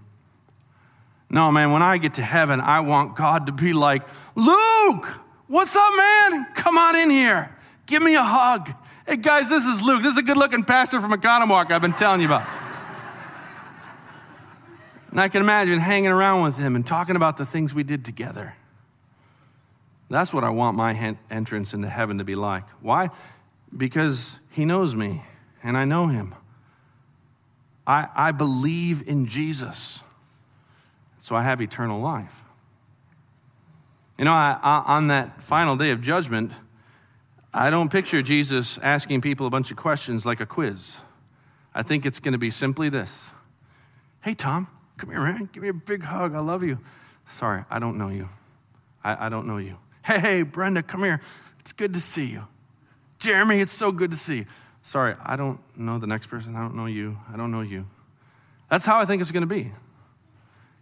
No, 1.28 1.50
man, 1.50 1.72
when 1.72 1.82
I 1.82 1.98
get 1.98 2.14
to 2.14 2.22
heaven, 2.22 2.60
I 2.60 2.80
want 2.80 3.16
God 3.16 3.46
to 3.46 3.52
be 3.52 3.72
like, 3.72 4.06
Luke, 4.36 5.06
what's 5.46 5.76
up, 5.76 5.92
man? 5.96 6.46
Come 6.54 6.78
on 6.78 6.96
in 6.96 7.10
here. 7.10 7.56
Give 7.86 8.02
me 8.02 8.14
a 8.14 8.22
hug. 8.22 8.72
Hey, 9.06 9.16
guys, 9.16 9.48
this 9.48 9.64
is 9.64 9.82
Luke. 9.82 10.02
This 10.02 10.12
is 10.12 10.18
a 10.18 10.22
good 10.22 10.36
looking 10.36 10.62
pastor 10.62 11.00
from 11.00 11.12
Oconomowoc 11.12 11.72
I've 11.72 11.82
been 11.82 11.92
telling 11.92 12.20
you 12.20 12.26
about. 12.26 12.59
And 15.10 15.20
I 15.20 15.28
can 15.28 15.42
imagine 15.42 15.78
hanging 15.78 16.10
around 16.10 16.42
with 16.42 16.56
him 16.56 16.76
and 16.76 16.86
talking 16.86 17.16
about 17.16 17.36
the 17.36 17.46
things 17.46 17.74
we 17.74 17.82
did 17.82 18.04
together. 18.04 18.54
That's 20.08 20.34
what 20.34 20.44
I 20.44 20.50
want 20.50 20.76
my 20.76 21.16
entrance 21.30 21.72
into 21.72 21.88
heaven 21.88 22.18
to 22.18 22.24
be 22.24 22.34
like. 22.34 22.64
Why? 22.80 23.10
Because 23.76 24.38
he 24.50 24.64
knows 24.64 24.94
me 24.94 25.22
and 25.62 25.76
I 25.76 25.84
know 25.84 26.06
him. 26.06 26.34
I, 27.86 28.08
I 28.14 28.32
believe 28.32 29.06
in 29.08 29.26
Jesus. 29.26 30.02
So 31.18 31.34
I 31.34 31.42
have 31.42 31.60
eternal 31.60 32.00
life. 32.00 32.44
You 34.18 34.24
know, 34.24 34.32
I, 34.32 34.58
I, 34.62 34.96
on 34.96 35.08
that 35.08 35.40
final 35.40 35.76
day 35.76 35.90
of 35.90 36.00
judgment, 36.00 36.52
I 37.52 37.70
don't 37.70 37.90
picture 37.90 38.22
Jesus 38.22 38.78
asking 38.78 39.22
people 39.22 39.46
a 39.46 39.50
bunch 39.50 39.70
of 39.70 39.76
questions 39.76 40.24
like 40.24 40.40
a 40.40 40.46
quiz. 40.46 41.00
I 41.74 41.82
think 41.82 42.04
it's 42.04 42.20
going 42.20 42.32
to 42.32 42.38
be 42.38 42.50
simply 42.50 42.88
this 42.88 43.32
Hey, 44.22 44.34
Tom, 44.34 44.68
come 45.00 45.10
here, 45.10 45.20
man. 45.20 45.48
Give 45.50 45.62
me 45.62 45.70
a 45.70 45.74
big 45.74 46.02
hug. 46.02 46.34
I 46.34 46.40
love 46.40 46.62
you. 46.62 46.78
Sorry, 47.26 47.64
I 47.70 47.78
don't 47.78 47.96
know 47.96 48.08
you. 48.08 48.28
I, 49.02 49.26
I 49.26 49.28
don't 49.30 49.46
know 49.46 49.56
you. 49.56 49.78
Hey, 50.04 50.20
hey, 50.20 50.42
Brenda, 50.42 50.82
come 50.82 51.02
here. 51.02 51.20
It's 51.58 51.72
good 51.72 51.94
to 51.94 52.00
see 52.00 52.26
you. 52.26 52.46
Jeremy, 53.18 53.60
it's 53.60 53.72
so 53.72 53.92
good 53.92 54.10
to 54.10 54.16
see 54.16 54.38
you. 54.38 54.44
Sorry, 54.82 55.14
I 55.24 55.36
don't 55.36 55.60
know 55.78 55.98
the 55.98 56.06
next 56.06 56.26
person. 56.26 56.54
I 56.54 56.60
don't 56.60 56.74
know 56.74 56.86
you. 56.86 57.18
I 57.32 57.36
don't 57.36 57.50
know 57.50 57.62
you. 57.62 57.86
That's 58.70 58.84
how 58.84 58.98
I 58.98 59.04
think 59.04 59.22
it's 59.22 59.32
going 59.32 59.42
to 59.42 59.54
be. 59.54 59.72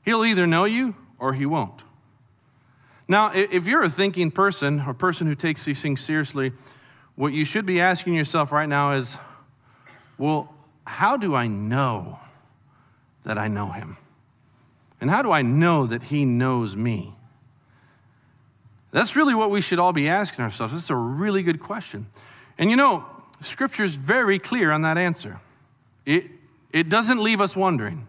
He'll 0.04 0.24
either 0.24 0.46
know 0.46 0.64
you 0.64 0.94
or 1.18 1.32
he 1.32 1.46
won't. 1.46 1.84
Now, 3.06 3.30
if 3.32 3.66
you're 3.66 3.82
a 3.82 3.88
thinking 3.88 4.30
person, 4.30 4.80
a 4.80 4.94
person 4.94 5.26
who 5.26 5.34
takes 5.34 5.64
these 5.64 5.80
things 5.80 6.00
seriously, 6.00 6.52
what 7.14 7.32
you 7.32 7.44
should 7.44 7.66
be 7.66 7.80
asking 7.80 8.14
yourself 8.14 8.52
right 8.52 8.68
now 8.68 8.92
is, 8.92 9.16
well, 10.18 10.54
how 10.86 11.16
do 11.16 11.34
I 11.34 11.46
know 11.46 12.18
that 13.24 13.38
I 13.38 13.48
know 13.48 13.70
him? 13.70 13.96
And 15.00 15.10
how 15.10 15.22
do 15.22 15.30
I 15.30 15.42
know 15.42 15.86
that 15.86 16.04
he 16.04 16.24
knows 16.24 16.76
me? 16.76 17.14
That's 18.90 19.14
really 19.14 19.34
what 19.34 19.50
we 19.50 19.60
should 19.60 19.78
all 19.78 19.92
be 19.92 20.08
asking 20.08 20.44
ourselves. 20.44 20.72
It's 20.72 20.90
a 20.90 20.96
really 20.96 21.42
good 21.42 21.60
question. 21.60 22.06
And 22.56 22.70
you 22.70 22.76
know, 22.76 23.04
Scripture 23.40 23.84
is 23.84 23.96
very 23.96 24.38
clear 24.38 24.72
on 24.72 24.82
that 24.82 24.98
answer. 24.98 25.40
It, 26.04 26.26
it 26.72 26.88
doesn't 26.88 27.22
leave 27.22 27.40
us 27.40 27.54
wondering. 27.54 28.08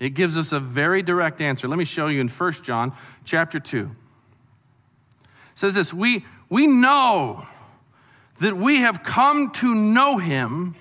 It 0.00 0.10
gives 0.10 0.38
us 0.38 0.52
a 0.52 0.60
very 0.60 1.02
direct 1.02 1.40
answer. 1.40 1.68
Let 1.68 1.78
me 1.78 1.84
show 1.84 2.06
you 2.06 2.20
in 2.20 2.28
1 2.28 2.52
John 2.62 2.92
chapter 3.24 3.60
2 3.60 3.94
says 5.54 5.74
this 5.74 5.94
we, 5.94 6.24
we 6.48 6.66
know 6.66 7.46
that 8.40 8.56
we 8.56 8.78
have 8.78 9.02
come 9.02 9.50
to 9.52 9.74
know 9.74 10.18
him 10.18 10.74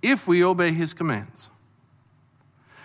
if 0.00 0.26
we 0.26 0.42
obey 0.42 0.72
his 0.72 0.94
commands. 0.94 1.50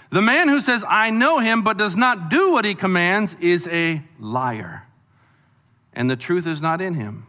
The 0.10 0.22
man 0.22 0.48
who 0.48 0.62
says, 0.62 0.86
I 0.88 1.10
know 1.10 1.40
him, 1.40 1.62
but 1.64 1.78
does 1.78 1.98
not 1.98 2.30
do 2.30 2.54
what 2.54 2.66
he 2.66 2.76
commands 2.76 3.36
is 3.42 3.68
a 3.68 4.02
liar, 4.20 4.84
and 5.94 6.10
the 6.10 6.16
truth 6.16 6.48
is 6.48 6.62
not 6.62 6.80
in 6.80 6.94
him. 6.94 7.26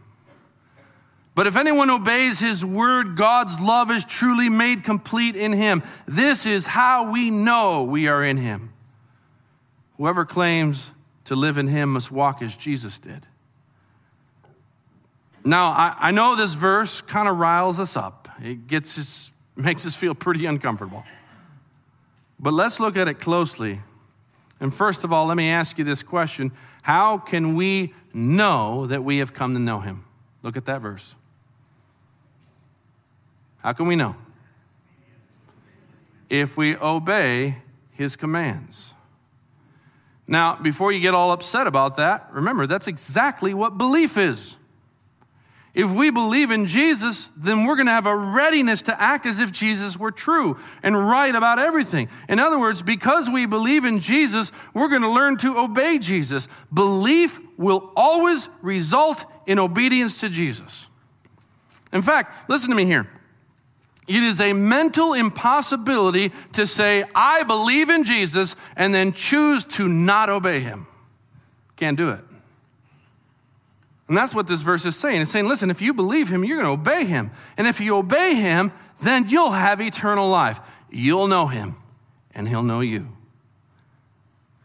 But 1.35 1.47
if 1.47 1.55
anyone 1.55 1.89
obeys 1.89 2.39
his 2.39 2.65
word, 2.65 3.15
God's 3.15 3.59
love 3.59 3.91
is 3.91 4.03
truly 4.03 4.49
made 4.49 4.83
complete 4.83 5.35
in 5.35 5.53
him. 5.53 5.83
This 6.05 6.45
is 6.45 6.67
how 6.67 7.11
we 7.11 7.31
know 7.31 7.83
we 7.83 8.07
are 8.07 8.23
in 8.23 8.37
him. 8.37 8.73
Whoever 9.97 10.25
claims 10.25 10.91
to 11.25 11.35
live 11.35 11.57
in 11.57 11.67
him 11.67 11.93
must 11.93 12.11
walk 12.11 12.41
as 12.41 12.57
Jesus 12.57 12.99
did. 12.99 13.27
Now, 15.45 15.69
I, 15.69 15.95
I 15.99 16.11
know 16.11 16.35
this 16.35 16.55
verse 16.55 17.01
kind 17.01 17.29
of 17.29 17.37
riles 17.37 17.79
us 17.79 17.95
up. 17.95 18.27
It 18.43 18.67
gets 18.67 18.97
us, 18.97 19.31
makes 19.55 19.85
us 19.85 19.95
feel 19.95 20.15
pretty 20.15 20.45
uncomfortable. 20.45 21.05
But 22.39 22.53
let's 22.53 22.79
look 22.79 22.95
at 22.95 23.07
it 23.07 23.15
closely. 23.15 23.81
And 24.59 24.73
first 24.73 25.03
of 25.03 25.11
all, 25.11 25.25
let 25.25 25.37
me 25.37 25.49
ask 25.49 25.77
you 25.77 25.83
this 25.83 26.03
question 26.03 26.51
How 26.81 27.17
can 27.17 27.55
we 27.55 27.93
know 28.13 28.87
that 28.87 29.03
we 29.03 29.17
have 29.17 29.33
come 29.33 29.53
to 29.53 29.59
know 29.59 29.79
him? 29.79 30.05
Look 30.41 30.57
at 30.57 30.65
that 30.65 30.81
verse. 30.81 31.15
How 33.59 33.73
can 33.73 33.87
we 33.87 33.95
know? 33.95 34.15
If 36.29 36.55
we 36.55 36.77
obey 36.77 37.57
his 37.91 38.15
commands. 38.15 38.93
Now, 40.27 40.55
before 40.55 40.91
you 40.91 40.99
get 40.99 41.15
all 41.15 41.31
upset 41.31 41.65
about 41.65 41.97
that, 41.97 42.29
remember 42.31 42.67
that's 42.67 42.87
exactly 42.87 43.53
what 43.53 43.77
belief 43.77 44.15
is. 44.15 44.58
If 45.73 45.91
we 45.91 46.09
believe 46.09 46.49
in 46.49 46.65
Jesus, 46.65 47.31
then 47.37 47.63
we're 47.63 47.75
going 47.75 47.85
to 47.85 47.91
have 47.91 48.07
a 48.07 48.15
readiness 48.15 48.81
to 48.83 49.01
act 49.01 49.25
as 49.25 49.39
if 49.39 49.51
Jesus 49.51 49.97
were 49.97 50.11
true 50.11 50.57
and 50.81 50.97
right 50.97 51.33
about 51.33 51.59
everything. 51.59 52.09
In 52.27 52.39
other 52.39 52.59
words, 52.59 52.81
because 52.81 53.29
we 53.29 53.45
believe 53.45 53.85
in 53.85 53.99
Jesus, 53.99 54.51
we're 54.73 54.89
going 54.89 55.03
to 55.03 55.11
learn 55.11 55.37
to 55.37 55.57
obey 55.57 55.99
Jesus. 55.99 56.47
Belief 56.73 57.39
will 57.57 57.93
always 57.95 58.49
result 58.61 59.25
in 59.45 59.59
obedience 59.59 60.19
to 60.21 60.29
Jesus. 60.29 60.89
In 61.93 62.01
fact, 62.01 62.49
listen 62.49 62.69
to 62.69 62.75
me 62.75 62.85
here. 62.85 63.07
It 64.07 64.23
is 64.23 64.41
a 64.41 64.53
mental 64.53 65.13
impossibility 65.13 66.31
to 66.53 66.65
say, 66.65 67.03
I 67.13 67.43
believe 67.43 67.89
in 67.91 68.03
Jesus, 68.03 68.55
and 68.75 68.91
then 68.91 69.13
choose 69.13 69.65
to 69.65 69.87
not 69.87 70.29
obey 70.29 70.61
him. 70.61 70.87
Can't 71.75 71.95
do 71.95 72.09
it. 72.09 72.21
And 74.09 74.17
that's 74.17 74.33
what 74.33 74.47
this 74.47 74.63
verse 74.63 74.85
is 74.85 74.95
saying. 74.95 75.21
It's 75.21 75.29
saying, 75.31 75.47
listen, 75.47 75.69
if 75.69 75.83
you 75.83 75.93
believe 75.93 76.29
him, 76.29 76.43
you're 76.43 76.57
going 76.57 76.65
to 76.65 76.81
obey 76.81 77.05
him. 77.05 77.29
And 77.57 77.67
if 77.67 77.79
you 77.79 77.95
obey 77.95 78.33
him, 78.33 78.71
then 79.03 79.29
you'll 79.29 79.51
have 79.51 79.79
eternal 79.79 80.27
life. 80.27 80.59
You'll 80.89 81.27
know 81.27 81.45
him, 81.45 81.75
and 82.33 82.47
he'll 82.47 82.63
know 82.63 82.79
you. 82.79 83.07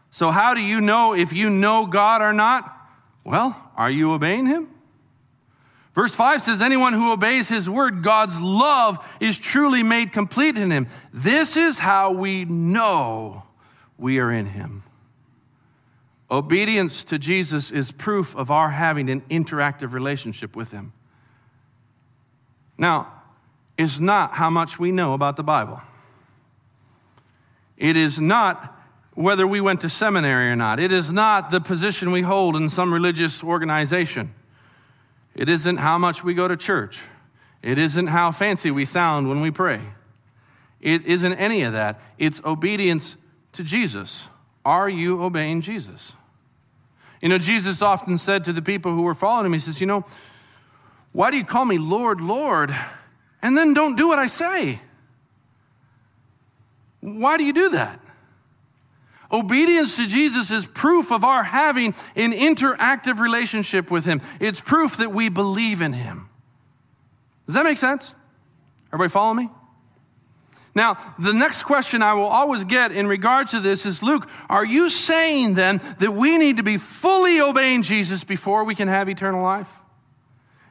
So, 0.09 0.31
how 0.31 0.55
do 0.55 0.61
you 0.61 0.81
know 0.81 1.13
if 1.13 1.31
you 1.31 1.51
know 1.51 1.85
God 1.85 2.23
or 2.23 2.33
not? 2.33 2.71
Well, 3.23 3.71
are 3.77 3.89
you 3.89 4.13
obeying 4.13 4.47
him? 4.47 4.67
Verse 5.93 6.15
5 6.15 6.41
says, 6.41 6.61
Anyone 6.61 6.93
who 6.93 7.13
obeys 7.13 7.47
his 7.47 7.69
word, 7.69 8.01
God's 8.01 8.39
love 8.41 9.17
is 9.19 9.37
truly 9.37 9.83
made 9.83 10.11
complete 10.11 10.57
in 10.57 10.71
him. 10.71 10.87
This 11.13 11.55
is 11.55 11.77
how 11.77 12.11
we 12.11 12.45
know 12.45 13.43
we 13.97 14.19
are 14.19 14.31
in 14.31 14.47
him. 14.47 14.81
Obedience 16.29 17.03
to 17.05 17.19
Jesus 17.19 17.69
is 17.69 17.91
proof 17.91 18.35
of 18.35 18.49
our 18.49 18.69
having 18.69 19.09
an 19.09 19.21
interactive 19.21 19.93
relationship 19.93 20.55
with 20.55 20.71
him. 20.71 20.91
Now, 22.77 23.11
it's 23.77 23.99
not 23.99 24.33
how 24.33 24.49
much 24.49 24.79
we 24.79 24.91
know 24.91 25.13
about 25.13 25.37
the 25.37 25.43
Bible. 25.43 25.81
It 27.77 27.97
is 27.97 28.19
not 28.19 28.73
whether 29.13 29.45
we 29.45 29.61
went 29.61 29.81
to 29.81 29.89
seminary 29.89 30.49
or 30.49 30.55
not. 30.55 30.79
It 30.79 30.91
is 30.91 31.11
not 31.11 31.51
the 31.51 31.61
position 31.61 32.11
we 32.11 32.21
hold 32.21 32.55
in 32.55 32.69
some 32.69 32.93
religious 32.93 33.43
organization. 33.43 34.33
It 35.35 35.49
isn't 35.49 35.77
how 35.77 35.97
much 35.97 36.23
we 36.23 36.33
go 36.33 36.47
to 36.47 36.57
church. 36.57 37.03
It 37.61 37.77
isn't 37.77 38.07
how 38.07 38.31
fancy 38.31 38.71
we 38.71 38.85
sound 38.85 39.27
when 39.27 39.41
we 39.41 39.51
pray. 39.51 39.81
It 40.81 41.05
isn't 41.05 41.33
any 41.33 41.63
of 41.63 41.73
that. 41.73 41.99
It's 42.17 42.41
obedience 42.45 43.17
to 43.53 43.63
Jesus. 43.63 44.29
Are 44.63 44.89
you 44.89 45.23
obeying 45.23 45.61
Jesus? 45.61 46.15
You 47.21 47.29
know, 47.29 47.37
Jesus 47.37 47.81
often 47.81 48.17
said 48.17 48.43
to 48.45 48.53
the 48.53 48.61
people 48.61 48.93
who 48.93 49.03
were 49.03 49.15
following 49.15 49.47
him, 49.47 49.53
He 49.53 49.59
says, 49.59 49.79
You 49.81 49.87
know, 49.87 50.03
why 51.11 51.31
do 51.31 51.37
you 51.37 51.45
call 51.45 51.65
me 51.65 51.77
Lord, 51.77 52.21
Lord, 52.21 52.75
and 53.41 53.57
then 53.57 53.73
don't 53.73 53.95
do 53.95 54.07
what 54.07 54.19
I 54.19 54.27
say? 54.27 54.81
Why 57.01 57.37
do 57.37 57.43
you 57.43 57.53
do 57.53 57.69
that? 57.69 57.99
Obedience 59.31 59.97
to 59.97 60.07
Jesus 60.07 60.51
is 60.51 60.65
proof 60.65 61.11
of 61.11 61.23
our 61.23 61.43
having 61.43 61.93
an 62.15 62.31
interactive 62.31 63.19
relationship 63.19 63.91
with 63.91 64.05
Him. 64.05 64.21
It's 64.39 64.61
proof 64.61 64.97
that 64.97 65.11
we 65.11 65.29
believe 65.29 65.81
in 65.81 65.93
Him. 65.93 66.29
Does 67.45 67.55
that 67.55 67.63
make 67.63 67.77
sense? 67.77 68.15
Everybody 68.87 69.09
follow 69.09 69.33
me? 69.33 69.49
Now, 70.75 70.97
the 71.17 71.31
next 71.31 71.63
question 71.63 72.01
I 72.01 72.13
will 72.13 72.25
always 72.25 72.65
get 72.65 72.91
in 72.91 73.07
regards 73.07 73.51
to 73.51 73.61
this 73.61 73.85
is 73.85 74.03
Luke, 74.03 74.29
are 74.49 74.65
you 74.65 74.89
saying 74.89 75.53
then 75.53 75.77
that 75.99 76.11
we 76.11 76.37
need 76.37 76.57
to 76.57 76.63
be 76.63 76.77
fully 76.77 77.39
obeying 77.39 77.81
Jesus 77.81 78.25
before 78.25 78.65
we 78.65 78.75
can 78.75 78.89
have 78.89 79.07
eternal 79.07 79.41
life? 79.41 79.79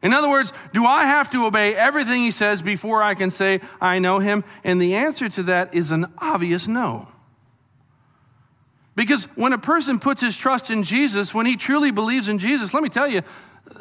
In 0.02 0.12
other 0.12 0.28
words, 0.28 0.52
do 0.74 0.84
I 0.84 1.06
have 1.06 1.30
to 1.30 1.46
obey 1.46 1.74
everything 1.74 2.20
he 2.20 2.30
says 2.30 2.60
before 2.60 3.02
I 3.02 3.14
can 3.14 3.30
say 3.30 3.62
I 3.80 3.98
know 3.98 4.18
him? 4.18 4.44
And 4.62 4.78
the 4.78 4.94
answer 4.96 5.30
to 5.30 5.42
that 5.44 5.74
is 5.74 5.90
an 5.90 6.04
obvious 6.18 6.68
no. 6.68 7.08
Because 8.94 9.24
when 9.34 9.54
a 9.54 9.58
person 9.58 9.98
puts 9.98 10.20
his 10.20 10.36
trust 10.36 10.70
in 10.70 10.82
Jesus, 10.82 11.34
when 11.34 11.46
he 11.46 11.56
truly 11.56 11.90
believes 11.90 12.28
in 12.28 12.38
Jesus, 12.38 12.74
let 12.74 12.82
me 12.82 12.90
tell 12.90 13.08
you, 13.08 13.22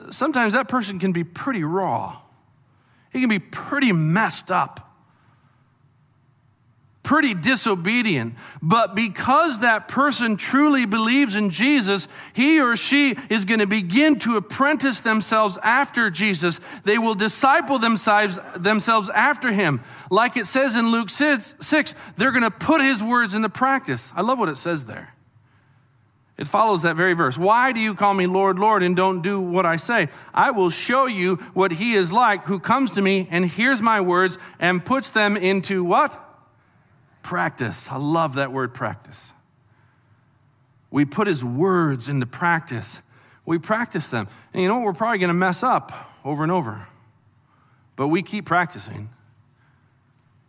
sometimes 0.09 0.53
that 0.53 0.69
person 0.69 0.97
can 0.97 1.11
be 1.11 1.25
pretty 1.25 1.65
raw. 1.65 2.17
He 3.11 3.19
can 3.19 3.29
be 3.29 3.39
pretty 3.39 3.91
messed 3.91 4.49
up, 4.49 4.92
pretty 7.03 7.33
disobedient. 7.33 8.33
But 8.61 8.95
because 8.95 9.59
that 9.59 9.89
person 9.89 10.37
truly 10.37 10.85
believes 10.85 11.35
in 11.35 11.49
Jesus, 11.49 12.07
he 12.33 12.61
or 12.61 12.77
she 12.77 13.15
is 13.29 13.45
going 13.45 13.59
to 13.59 13.67
begin 13.67 14.17
to 14.19 14.37
apprentice 14.37 15.01
themselves 15.01 15.57
after 15.61 16.09
Jesus. 16.09 16.59
They 16.83 16.97
will 16.97 17.13
disciple 17.13 17.77
themselves, 17.77 18.39
themselves 18.55 19.09
after 19.09 19.51
him. 19.51 19.81
Like 20.09 20.37
it 20.37 20.45
says 20.45 20.75
in 20.75 20.91
Luke 20.91 21.09
6, 21.09 21.55
6 21.59 21.93
they're 22.15 22.31
going 22.31 22.43
to 22.43 22.51
put 22.51 22.81
his 22.81 23.03
words 23.03 23.35
into 23.35 23.49
practice. 23.49 24.13
I 24.15 24.21
love 24.21 24.39
what 24.39 24.49
it 24.49 24.57
says 24.57 24.85
there. 24.85 25.13
It 26.35 26.47
follows 26.47 26.81
that 26.81 26.95
very 26.95 27.13
verse. 27.13 27.37
Why 27.37 27.73
do 27.73 27.79
you 27.79 27.93
call 27.93 28.13
me 28.15 28.25
Lord, 28.25 28.57
Lord, 28.57 28.81
and 28.81 28.95
don't 28.95 29.21
do 29.21 29.39
what 29.39 29.67
I 29.67 29.75
say? 29.75 30.07
I 30.33 30.49
will 30.49 30.71
show 30.71 31.05
you 31.05 31.35
what 31.53 31.73
he 31.73 31.93
is 31.93 32.11
like 32.11 32.45
who 32.45 32.59
comes 32.59 32.91
to 32.91 33.01
me 33.01 33.27
and 33.29 33.45
hears 33.45 33.81
my 33.81 34.01
words 34.01 34.39
and 34.59 34.83
puts 34.83 35.09
them 35.09 35.37
into 35.37 35.83
what? 35.83 36.32
Practice. 37.23 37.89
I 37.89 37.97
love 37.97 38.35
that 38.35 38.51
word 38.51 38.73
practice. 38.73 39.33
We 40.91 41.05
put 41.05 41.25
his 41.25 41.43
words 41.43 42.07
into 42.07 42.27
practice. 42.27 43.01
We 43.45 43.57
practice 43.57 44.07
them. 44.07 44.27
And 44.53 44.61
you 44.61 44.67
know 44.67 44.75
what? 44.75 44.85
We're 44.85 44.93
probably 44.93 45.17
going 45.17 45.29
to 45.29 45.33
mess 45.33 45.63
up 45.63 45.91
over 46.23 46.43
and 46.43 46.51
over. 46.51 46.87
But 47.95 48.09
we 48.09 48.21
keep 48.21 48.45
practicing. 48.45 49.09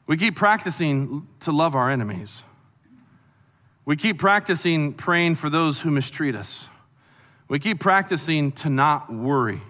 We 0.07 0.17
keep 0.17 0.37
practicing 0.37 1.27
to 1.41 1.53
love 1.53 1.75
our 1.75 1.91
enemies. 1.91 2.45
We 3.87 3.97
keep 3.97 4.19
practicing 4.19 4.93
praying 4.93 5.37
for 5.37 5.49
those 5.49 5.81
who 5.81 5.91
mistreat 5.91 6.35
us. 6.35 6.69
We 7.49 7.59
keep 7.59 7.81
practicing 7.81 8.53
to 8.53 8.69
not 8.69 9.13
worry. 9.13 9.63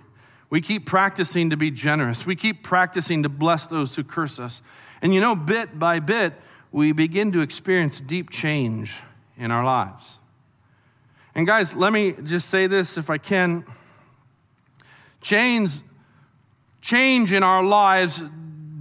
We 0.50 0.60
keep 0.60 0.86
practicing 0.86 1.50
to 1.50 1.56
be 1.56 1.70
generous. 1.70 2.26
We 2.26 2.36
keep 2.36 2.62
practicing 2.62 3.24
to 3.24 3.28
bless 3.28 3.66
those 3.66 3.96
who 3.96 4.04
curse 4.04 4.38
us. 4.38 4.62
And 5.02 5.12
you 5.12 5.20
know, 5.20 5.34
bit 5.34 5.78
by 5.78 5.98
bit, 5.98 6.32
we 6.74 6.90
begin 6.90 7.30
to 7.30 7.40
experience 7.40 8.00
deep 8.00 8.30
change 8.30 9.00
in 9.37 9.52
our 9.52 9.64
lives. 9.64 10.18
And 11.32 11.46
guys, 11.46 11.76
let 11.76 11.92
me 11.92 12.16
just 12.24 12.48
say 12.48 12.66
this 12.66 12.98
if 12.98 13.10
I 13.10 13.16
can. 13.16 13.64
Change, 15.20 15.82
change 16.80 17.32
in 17.32 17.44
our 17.44 17.62
lives 17.62 18.24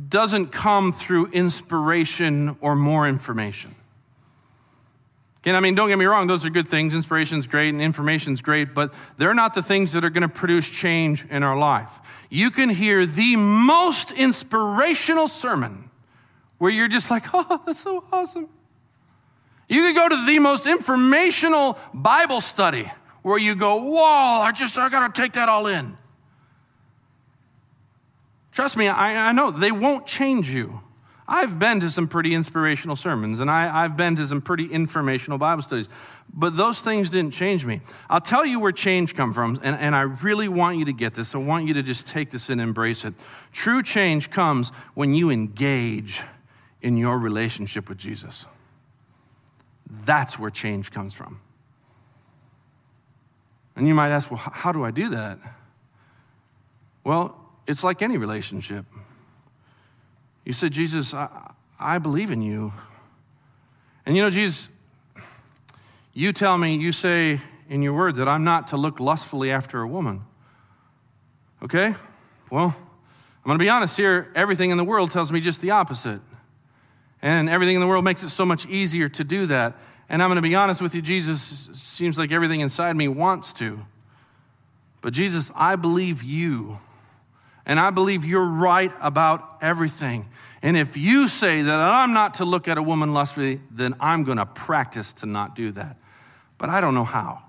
doesn't 0.10 0.47
come 0.47 0.91
through 0.91 1.27
inspiration 1.34 2.58
or 2.62 2.75
more 2.75 3.08
information. 3.08 3.75
Again, 5.43 5.53
I 5.53 5.60
mean, 5.60 5.75
don't 5.75 5.89
get 5.89 5.99
me 5.99 6.06
wrong, 6.06 6.25
those 6.25 6.47
are 6.47 6.49
good 6.49 6.67
things. 6.67 6.95
Inspiration's 6.95 7.45
great 7.45 7.69
and 7.69 7.82
information's 7.82 8.41
great, 8.41 8.73
but 8.73 8.91
they're 9.17 9.36
not 9.36 9.53
the 9.53 9.62
things 9.62 9.93
that 9.93 10.03
are 10.03 10.10
going 10.10 10.27
to 10.27 10.34
produce 10.34 10.67
change 10.67 11.27
in 11.29 11.43
our 11.43 11.56
life. 11.56 12.25
You 12.32 12.49
can 12.49 12.69
hear 12.69 13.06
the 13.06 13.36
most 13.36 14.12
inspirational 14.13 15.27
sermon 15.27 15.83
where 16.63 16.71
you're 16.71 16.88
just 16.88 17.12
like, 17.12 17.26
oh, 17.34 17.62
that's 17.65 17.82
so 17.82 18.06
awesome. 18.13 18.47
You 19.67 19.82
could 19.82 19.95
go 19.97 20.08
to 20.08 20.26
the 20.26 20.39
most 20.39 20.65
informational 20.65 21.78
Bible 21.93 22.39
study 22.39 22.89
where 23.21 23.38
you 23.38 23.54
go, 23.54 23.84
whoa, 23.84 24.43
I 24.45 24.54
just, 24.56 24.78
I 24.78 24.88
got 24.88 25.13
to 25.13 25.21
take 25.21 25.34
that 25.34 25.49
all 25.49 25.67
in. 25.67 25.97
Trust 28.54 28.78
me, 28.78 28.88
I, 28.88 29.28
I 29.28 29.32
know 29.34 29.52
they 29.52 29.73
won't 29.73 30.08
change 30.08 30.52
you. 30.52 30.80
I've 31.28 31.60
been 31.60 31.82
to 31.82 31.89
some 31.89 32.08
pretty 32.08 32.34
inspirational 32.34 32.95
sermons 32.95 33.41
and 33.41 33.52
I, 33.52 33.82
have 33.82 33.97
been 33.97 34.15
to 34.15 34.26
some 34.26 34.41
pretty 34.41 34.67
informational 34.67 35.38
Bible 35.38 35.63
studies, 35.63 35.89
but 36.34 36.56
those 36.56 36.80
things 36.80 37.10
didn't 37.10 37.34
change 37.34 37.65
me. 37.65 37.82
I'll 38.10 38.21
tell 38.21 38.45
you 38.45 38.62
where 38.62 38.71
change 38.71 39.15
comes 39.15 39.36
from, 39.36 39.60
and, 39.63 39.76
and 39.76 39.93
I 39.93 40.04
really 40.04 40.47
want 40.47 40.78
you 40.78 40.86
to 40.86 40.93
get 40.93 41.13
this. 41.13 41.36
I 41.36 41.39
want 41.39 41.67
you 41.67 41.73
to 41.73 41.84
just 41.84 42.08
take 42.08 42.30
this 42.30 42.49
and 42.49 42.62
embrace 42.62 43.04
it. 43.04 43.15
True 43.52 43.84
change 43.84 44.32
comes 44.32 44.69
when 44.93 45.13
you 45.13 45.30
engage 45.30 46.23
in 46.84 46.98
your 46.98 47.17
relationship 47.17 47.89
with 47.89 47.98
Jesus. 47.98 48.46
That's 50.06 50.38
where 50.38 50.52
change 50.52 50.91
comes 50.91 51.13
from. 51.13 51.39
And 53.76 53.88
you 53.88 53.96
might 53.96 54.10
ask, 54.10 54.30
well, 54.30 54.39
how 54.39 54.72
do 54.72 54.84
I 54.84 54.91
do 54.91 55.10
that? 55.10 55.39
Well, 57.04 57.36
it's 57.65 57.84
like 57.84 58.02
any 58.02 58.17
relationship. 58.17 58.86
You 60.46 60.54
said, 60.54 60.74
Jesus, 60.74 61.13
I, 61.13 61.54
I 61.80 61.98
believe 61.98 62.30
in 62.30 62.41
you. 62.41 62.74
And 64.06 64.15
you 64.15 64.22
know, 64.22 64.30
Jesus, 64.30 64.69
you 66.13 66.34
tell 66.34 66.58
me, 66.58 66.76
you 66.76 66.91
say 66.91 67.39
in 67.69 67.82
your 67.82 67.93
word 67.93 68.15
that 68.15 68.28
I'm 68.28 68.43
not 68.43 68.67
to 68.67 68.78
look 68.78 69.00
lustfully 69.00 69.52
after 69.52 69.82
a 69.82 69.88
woman. 69.88 70.22
Okay? 71.63 71.96
Well, 72.52 72.76
I'm 72.76 73.48
going 73.48 73.58
to 73.58 73.63
be 73.63 73.69
honest 73.69 73.96
here. 73.96 74.30
Everything 74.36 74.69
in 74.69 74.78
the 74.78 74.84
world 74.84 75.12
tells 75.12 75.32
me 75.32 75.39
just 75.39 75.62
the 75.62 75.72
opposite. 75.72 76.19
And 77.23 77.49
everything 77.49 77.75
in 77.75 77.81
the 77.81 77.88
world 77.88 78.03
makes 78.03 78.21
it 78.21 78.29
so 78.29 78.45
much 78.45 78.67
easier 78.67 79.07
to 79.07 79.23
do 79.23 79.45
that. 79.45 79.77
And 80.09 80.21
I'm 80.21 80.27
going 80.27 80.36
to 80.36 80.41
be 80.41 80.55
honest 80.55 80.81
with 80.81 80.93
you, 80.93 81.01
Jesus 81.01 81.69
seems 81.71 82.19
like 82.19 82.33
everything 82.33 82.59
inside 82.59 82.97
me 82.97 83.07
wants 83.07 83.53
to. 83.53 83.79
But 84.99 85.13
Jesus, 85.13 85.49
I 85.55 85.77
believe 85.77 86.21
you. 86.21 86.77
And 87.65 87.79
I 87.79 87.91
believe 87.91 88.25
you're 88.25 88.45
right 88.45 88.91
about 89.01 89.57
everything. 89.62 90.27
And 90.62 90.75
if 90.75 90.97
you 90.97 91.29
say 91.29 91.62
that 91.62 91.79
I'm 91.79 92.13
not 92.13 92.36
to 92.36 92.45
look 92.45 92.67
at 92.67 92.77
a 92.77 92.83
woman 92.83 93.13
lustfully, 93.13 93.62
then 93.71 93.95
I'm 94.01 94.25
going 94.25 94.38
to 94.38 94.45
practice 94.45 95.13
to 95.13 95.25
not 95.25 95.55
do 95.55 95.71
that. 95.71 95.95
But 96.57 96.69
I 96.69 96.81
don't 96.81 96.93
know 96.93 97.05
how. 97.05 97.41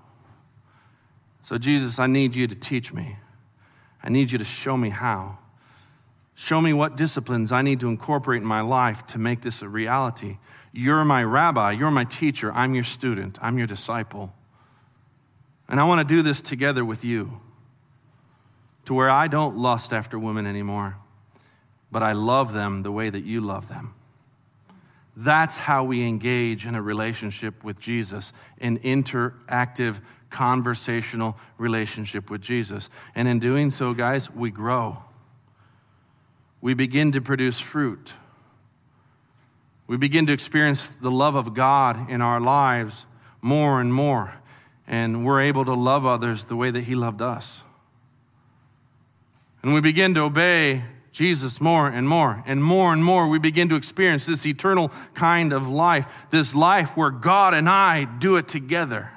So, 1.41 1.57
Jesus, 1.57 1.99
I 1.99 2.07
need 2.07 2.33
you 2.33 2.47
to 2.47 2.55
teach 2.55 2.93
me. 2.93 3.17
I 4.01 4.09
need 4.09 4.31
you 4.31 4.37
to 4.37 4.45
show 4.45 4.77
me 4.77 4.89
how. 4.89 5.37
Show 6.37 6.59
me 6.59 6.73
what 6.73 6.97
disciplines 6.97 7.53
I 7.53 7.61
need 7.61 7.79
to 7.79 7.87
incorporate 7.87 8.41
in 8.41 8.47
my 8.47 8.59
life 8.59 9.07
to 9.07 9.17
make 9.17 9.41
this 9.41 9.61
a 9.61 9.69
reality. 9.69 10.37
You're 10.73 11.05
my 11.05 11.23
rabbi, 11.23 11.71
you're 11.71 11.91
my 11.91 12.03
teacher, 12.03 12.51
I'm 12.51 12.75
your 12.75 12.83
student, 12.83 13.39
I'm 13.41 13.57
your 13.57 13.67
disciple. 13.67 14.33
And 15.69 15.79
I 15.79 15.85
want 15.85 16.07
to 16.07 16.15
do 16.15 16.21
this 16.21 16.41
together 16.41 16.83
with 16.83 17.05
you 17.05 17.39
to 18.83 18.93
where 18.93 19.09
I 19.09 19.29
don't 19.29 19.55
lust 19.55 19.93
after 19.93 20.19
women 20.19 20.45
anymore, 20.45 20.97
but 21.89 22.03
I 22.03 22.11
love 22.11 22.51
them 22.51 22.83
the 22.83 22.91
way 22.91 23.09
that 23.09 23.23
you 23.23 23.39
love 23.39 23.69
them. 23.69 23.93
That's 25.15 25.57
how 25.57 25.85
we 25.85 26.05
engage 26.05 26.65
in 26.65 26.75
a 26.75 26.81
relationship 26.81 27.63
with 27.63 27.79
Jesus, 27.79 28.33
an 28.59 28.79
interactive, 28.79 30.01
conversational 30.29 31.37
relationship 31.57 32.29
with 32.29 32.41
Jesus. 32.41 32.89
And 33.15 33.25
in 33.29 33.39
doing 33.39 33.71
so, 33.71 33.93
guys, 33.93 34.29
we 34.29 34.51
grow 34.51 34.97
we 36.65 36.73
begin 36.73 37.11
to 37.11 37.21
produce 37.21 37.59
fruit. 37.59 38.13
We 39.85 39.97
begin 39.97 40.25
to 40.25 40.33
experience 40.33 40.89
the 40.89 41.11
love 41.11 41.35
of 41.35 41.53
God 41.53 42.09
in 42.09 42.21
our 42.21 42.41
lives 42.41 43.05
more 43.39 43.79
and 43.79 43.93
more, 43.93 44.41
and 44.87 45.23
we're 45.23 45.41
able 45.41 45.63
to 45.65 45.75
love 45.75 46.07
others 46.07 46.45
the 46.45 46.55
way 46.55 46.71
that 46.71 46.81
He 46.81 46.95
loved 46.95 47.21
us. 47.21 47.63
And 49.61 49.75
we 49.75 49.79
begin 49.79 50.15
to 50.15 50.21
obey 50.21 50.81
Jesus 51.11 51.61
more 51.61 51.87
and 51.87 52.09
more 52.09 52.43
and 52.47 52.63
more 52.63 52.91
and 52.93 53.05
more. 53.05 53.29
We 53.29 53.37
begin 53.37 53.69
to 53.69 53.75
experience 53.75 54.25
this 54.25 54.43
eternal 54.43 54.91
kind 55.13 55.53
of 55.53 55.67
life, 55.67 56.25
this 56.31 56.55
life 56.55 56.97
where 56.97 57.11
God 57.11 57.53
and 57.53 57.69
I 57.69 58.05
do 58.05 58.37
it 58.37 58.47
together. 58.47 59.11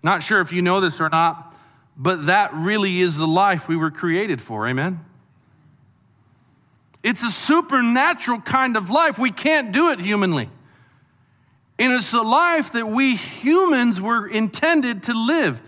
Not 0.00 0.22
sure 0.22 0.40
if 0.40 0.52
you 0.52 0.62
know 0.62 0.78
this 0.78 1.00
or 1.00 1.08
not, 1.08 1.56
but 1.96 2.26
that 2.26 2.54
really 2.54 3.00
is 3.00 3.18
the 3.18 3.26
life 3.26 3.66
we 3.66 3.74
were 3.74 3.90
created 3.90 4.40
for. 4.40 4.68
Amen? 4.68 5.06
It's 7.02 7.22
a 7.22 7.30
supernatural 7.30 8.40
kind 8.40 8.76
of 8.76 8.90
life. 8.90 9.18
We 9.18 9.30
can't 9.30 9.72
do 9.72 9.90
it 9.90 10.00
humanly. 10.00 10.48
And 11.78 11.92
it's 11.92 12.12
a 12.12 12.22
life 12.22 12.72
that 12.72 12.86
we 12.86 13.16
humans 13.16 14.00
were 14.00 14.26
intended 14.26 15.04
to 15.04 15.14
live. 15.14 15.62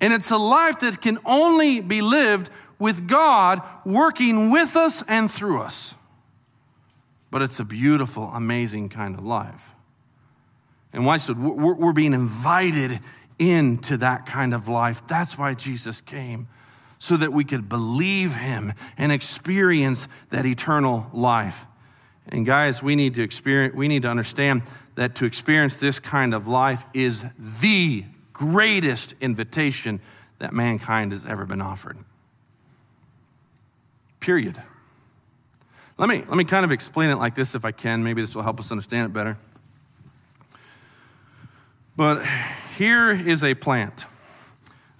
And 0.00 0.12
it's 0.12 0.30
a 0.30 0.36
life 0.36 0.80
that 0.80 1.00
can 1.00 1.18
only 1.24 1.80
be 1.80 2.02
lived 2.02 2.50
with 2.78 3.08
God 3.08 3.62
working 3.86 4.50
with 4.50 4.76
us 4.76 5.02
and 5.08 5.30
through 5.30 5.62
us. 5.62 5.94
But 7.30 7.40
it's 7.40 7.58
a 7.58 7.64
beautiful, 7.64 8.24
amazing 8.24 8.90
kind 8.90 9.14
of 9.14 9.24
life. 9.24 9.74
And 10.92 11.06
why? 11.06 11.16
So 11.16 11.32
we're 11.32 11.92
being 11.92 12.12
invited 12.12 13.00
into 13.38 13.96
that 13.98 14.26
kind 14.26 14.54
of 14.54 14.68
life. 14.68 15.06
That's 15.08 15.38
why 15.38 15.54
Jesus 15.54 16.00
came 16.02 16.48
so 16.98 17.16
that 17.16 17.32
we 17.32 17.44
could 17.44 17.68
believe 17.68 18.34
him 18.36 18.72
and 18.96 19.12
experience 19.12 20.08
that 20.30 20.46
eternal 20.46 21.08
life. 21.12 21.66
And 22.28 22.44
guys, 22.44 22.82
we 22.82 22.96
need 22.96 23.14
to 23.14 23.22
experience 23.22 23.74
we 23.74 23.88
need 23.88 24.02
to 24.02 24.08
understand 24.08 24.62
that 24.96 25.14
to 25.16 25.24
experience 25.24 25.76
this 25.76 26.00
kind 26.00 26.34
of 26.34 26.48
life 26.48 26.84
is 26.92 27.24
the 27.38 28.04
greatest 28.32 29.14
invitation 29.20 30.00
that 30.38 30.52
mankind 30.52 31.12
has 31.12 31.24
ever 31.24 31.46
been 31.46 31.60
offered. 31.60 31.96
Period. 34.20 34.60
Let 35.98 36.08
me, 36.08 36.24
let 36.28 36.36
me 36.36 36.44
kind 36.44 36.64
of 36.64 36.72
explain 36.72 37.10
it 37.10 37.16
like 37.16 37.34
this 37.34 37.54
if 37.54 37.64
I 37.64 37.72
can. 37.72 38.04
Maybe 38.04 38.20
this 38.20 38.34
will 38.34 38.42
help 38.42 38.60
us 38.60 38.70
understand 38.70 39.10
it 39.10 39.14
better. 39.14 39.38
But 41.96 42.26
here 42.76 43.10
is 43.10 43.42
a 43.42 43.54
plant. 43.54 44.04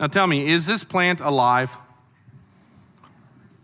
Now 0.01 0.07
tell 0.07 0.27
me, 0.27 0.47
is 0.47 0.67
this 0.67 0.85
plant 0.85 1.21
alive? 1.21 1.77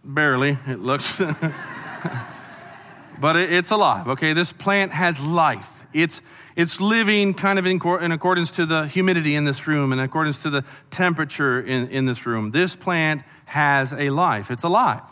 Barely, 0.05 0.57
it 0.67 0.81
looks. 0.81 1.21
but 3.21 3.37
it, 3.37 3.53
it's 3.53 3.71
alive, 3.71 4.09
okay? 4.09 4.33
This 4.33 4.53
plant 4.53 4.93
has 4.93 5.21
life. 5.21 5.87
It's, 5.93 6.23
it's 6.57 6.81
living 6.81 7.35
kind 7.35 7.59
of 7.59 7.67
in, 7.67 7.81
in, 8.01 8.12
accordance 8.12 8.51
to 8.53 8.67
the 8.67 8.87
humidity 8.87 9.37
in 9.37 9.45
this 9.45 9.69
room, 9.69 9.93
and 9.93 10.01
in 10.01 10.05
accordance 10.05 10.38
to 10.38 10.51
the 10.51 10.65
temperature 10.91 11.61
in, 11.61 11.88
in 11.88 12.07
this 12.07 12.27
room. 12.27 12.51
This 12.51 12.75
plant 12.75 13.23
has 13.45 13.93
a 13.93 14.11
life. 14.11 14.51
It's 14.51 14.65
alive, 14.65 15.03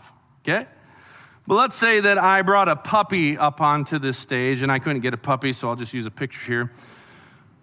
okay? 0.42 0.66
But 1.46 1.54
let's 1.54 1.76
say 1.76 2.00
that 2.00 2.18
I 2.18 2.42
brought 2.42 2.68
a 2.68 2.76
puppy 2.76 3.38
up 3.38 3.60
onto 3.60 3.98
this 3.98 4.18
stage, 4.18 4.62
and 4.62 4.72
I 4.72 4.80
couldn't 4.80 5.02
get 5.02 5.14
a 5.14 5.18
puppy, 5.18 5.52
so 5.52 5.68
I'll 5.68 5.76
just 5.76 5.94
use 5.94 6.06
a 6.06 6.10
picture 6.10 6.46
here. 6.46 6.72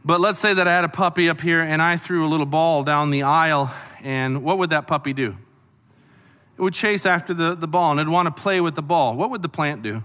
But 0.06 0.22
let's 0.22 0.40
say 0.40 0.54
that 0.54 0.66
I 0.66 0.74
had 0.74 0.86
a 0.86 0.90
puppy 0.90 1.28
up 1.28 1.42
here, 1.42 1.62
and 1.62 1.82
I 1.82 1.98
threw 1.98 2.26
a 2.26 2.30
little 2.30 2.46
ball 2.46 2.86
down 2.86 3.10
the 3.10 3.24
aisle, 3.24 3.74
and 4.02 4.44
what 4.44 4.60
would 4.60 4.70
that 4.70 4.88
puppy 4.88 5.12
do? 5.12 5.36
It 6.58 6.62
would 6.62 6.74
chase 6.74 7.06
after 7.06 7.34
the, 7.34 7.56
the 7.56 7.68
ball 7.68 7.92
and 7.92 8.00
it'd 8.00 8.12
want 8.12 8.36
to 8.36 8.42
play 8.42 8.60
with 8.62 8.76
the 8.76 8.82
ball. 8.82 9.16
What 9.16 9.30
would 9.30 9.42
the 9.42 9.50
plant 9.50 9.84
do? 9.84 10.04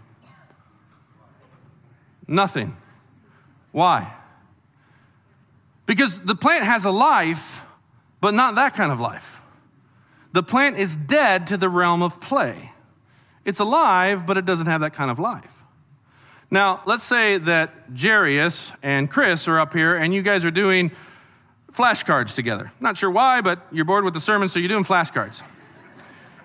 Nothing. 2.28 2.76
Why? 3.72 4.12
Because 5.86 6.20
the 6.20 6.34
plant 6.34 6.64
has 6.64 6.84
a 6.84 6.90
life, 6.90 7.64
but 8.20 8.34
not 8.34 8.54
that 8.56 8.74
kind 8.74 8.92
of 8.92 9.00
life. 9.00 9.42
The 10.32 10.42
plant 10.42 10.78
is 10.78 10.94
dead 10.94 11.46
to 11.48 11.56
the 11.56 11.68
realm 11.68 12.02
of 12.02 12.20
play. 12.20 12.70
It's 13.44 13.58
alive, 13.58 14.26
but 14.26 14.36
it 14.36 14.44
doesn't 14.44 14.66
have 14.66 14.82
that 14.82 14.92
kind 14.92 15.10
of 15.10 15.18
life. 15.18 15.64
Now, 16.50 16.82
let's 16.84 17.04
say 17.04 17.38
that 17.38 17.90
Jarius 17.92 18.76
and 18.82 19.10
Chris 19.10 19.48
are 19.48 19.58
up 19.58 19.72
here 19.72 19.96
and 19.96 20.12
you 20.12 20.20
guys 20.20 20.44
are 20.44 20.50
doing 20.50 20.92
flashcards 21.72 22.34
together. 22.34 22.70
Not 22.78 22.98
sure 22.98 23.10
why, 23.10 23.40
but 23.40 23.66
you're 23.72 23.86
bored 23.86 24.04
with 24.04 24.12
the 24.12 24.20
sermon, 24.20 24.50
so 24.50 24.58
you're 24.58 24.68
doing 24.68 24.84
flashcards. 24.84 25.42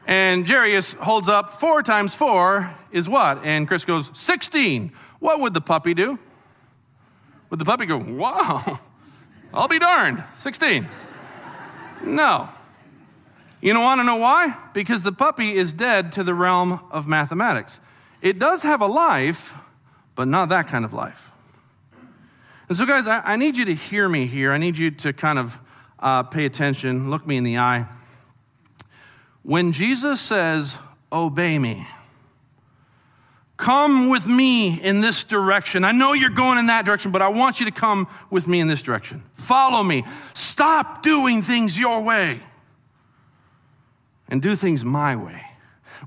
And 0.08 0.46
Jarius 0.46 0.96
holds 0.96 1.28
up 1.28 1.52
four 1.60 1.84
times 1.84 2.16
four 2.16 2.74
is 2.92 3.10
what? 3.10 3.44
And 3.44 3.68
Chris 3.68 3.84
goes, 3.84 4.10
16. 4.18 4.94
What 5.20 5.42
would 5.42 5.54
the 5.54 5.62
puppy 5.62 5.94
do? 5.94 6.18
Would 7.50 7.60
the 7.60 7.66
puppy 7.66 7.86
go, 7.86 7.98
wow, 7.98 8.80
I'll 9.54 9.68
be 9.68 9.80
darned, 9.80 10.24
16? 10.34 10.88
No. 12.04 12.50
You 13.62 13.74
don't 13.74 13.84
want 13.84 14.00
to 14.00 14.06
know 14.06 14.18
why? 14.18 14.56
Because 14.74 15.04
the 15.04 15.12
puppy 15.12 15.54
is 15.54 15.74
dead 15.74 16.12
to 16.14 16.24
the 16.24 16.34
realm 16.34 16.80
of 16.90 17.08
mathematics. 17.08 17.82
It 18.22 18.40
does 18.40 18.64
have 18.64 18.82
a 18.82 18.88
life, 18.88 19.58
but 20.16 20.28
not 20.28 20.50
that 20.50 20.68
kind 20.68 20.86
of 20.86 20.94
life. 20.94 21.32
And 22.70 22.78
so, 22.78 22.86
guys, 22.86 23.08
I, 23.08 23.22
I 23.22 23.36
need 23.36 23.58
you 23.58 23.66
to 23.66 23.74
hear 23.74 24.08
me 24.08 24.26
here. 24.26 24.52
I 24.52 24.58
need 24.58 24.78
you 24.78 24.92
to 24.92 25.14
kind 25.14 25.40
of 25.40 25.60
uh, 26.00 26.24
pay 26.24 26.46
attention, 26.46 27.10
look 27.10 27.26
me 27.26 27.38
in 27.38 27.44
the 27.44 27.58
eye. 27.58 27.86
When 29.48 29.72
Jesus 29.72 30.20
says, 30.20 30.78
Obey 31.10 31.58
me, 31.58 31.88
come 33.56 34.10
with 34.10 34.28
me 34.28 34.78
in 34.82 35.00
this 35.00 35.24
direction. 35.24 35.86
I 35.86 35.94
know 35.94 36.12
you're 36.12 36.30
going 36.30 36.58
in 36.58 36.66
that 36.66 36.84
direction, 36.84 37.14
but 37.14 37.22
I 37.22 37.30
want 37.30 37.62
you 37.62 37.66
to 37.66 37.72
come 37.72 38.10
with 38.30 38.46
me 38.46 38.60
in 38.60 38.68
this 38.68 38.82
direction. 38.82 39.24
Follow 39.32 39.84
me. 39.84 40.04
Stop 40.34 41.02
doing 41.02 41.42
things 41.42 41.80
your 41.80 42.04
way 42.04 42.42
and 44.28 44.42
do 44.42 44.54
things 44.54 44.84
my 44.84 45.16
way. 45.16 45.42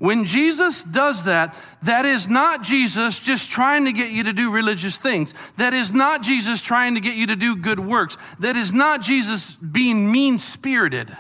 When 0.01 0.27
Jesus 0.27 0.85
does 0.85 1.25
that, 1.25 1.59
that 1.85 2.05
is 2.05 2.29
not 2.29 2.63
Jesus 2.63 3.21
just 3.21 3.51
trying 3.51 3.87
to 3.87 3.93
get 3.95 4.11
you 4.11 4.25
to 4.25 4.35
do 4.35 4.51
religious 4.51 4.99
things. 4.99 5.33
That 5.57 5.73
is 5.73 5.95
not 5.95 6.21
Jesus 6.21 6.61
trying 6.61 6.95
to 6.95 7.01
get 7.01 7.17
you 7.17 7.29
to 7.29 7.37
do 7.37 7.57
good 7.57 7.81
works. 7.81 8.19
That 8.41 8.57
is 8.57 8.75
not 8.75 9.01
Jesus 9.01 9.57
being 9.57 10.13
mean 10.13 10.39
spirited. 10.39 11.17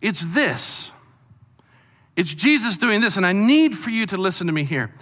It's 0.00 0.24
this. 0.26 0.92
It's 2.16 2.34
Jesus 2.34 2.76
doing 2.76 3.00
this, 3.00 3.16
and 3.16 3.26
I 3.26 3.32
need 3.32 3.76
for 3.76 3.90
you 3.90 4.06
to 4.06 4.16
listen 4.16 4.46
to 4.46 4.52
me 4.52 4.64
here. 4.64 4.92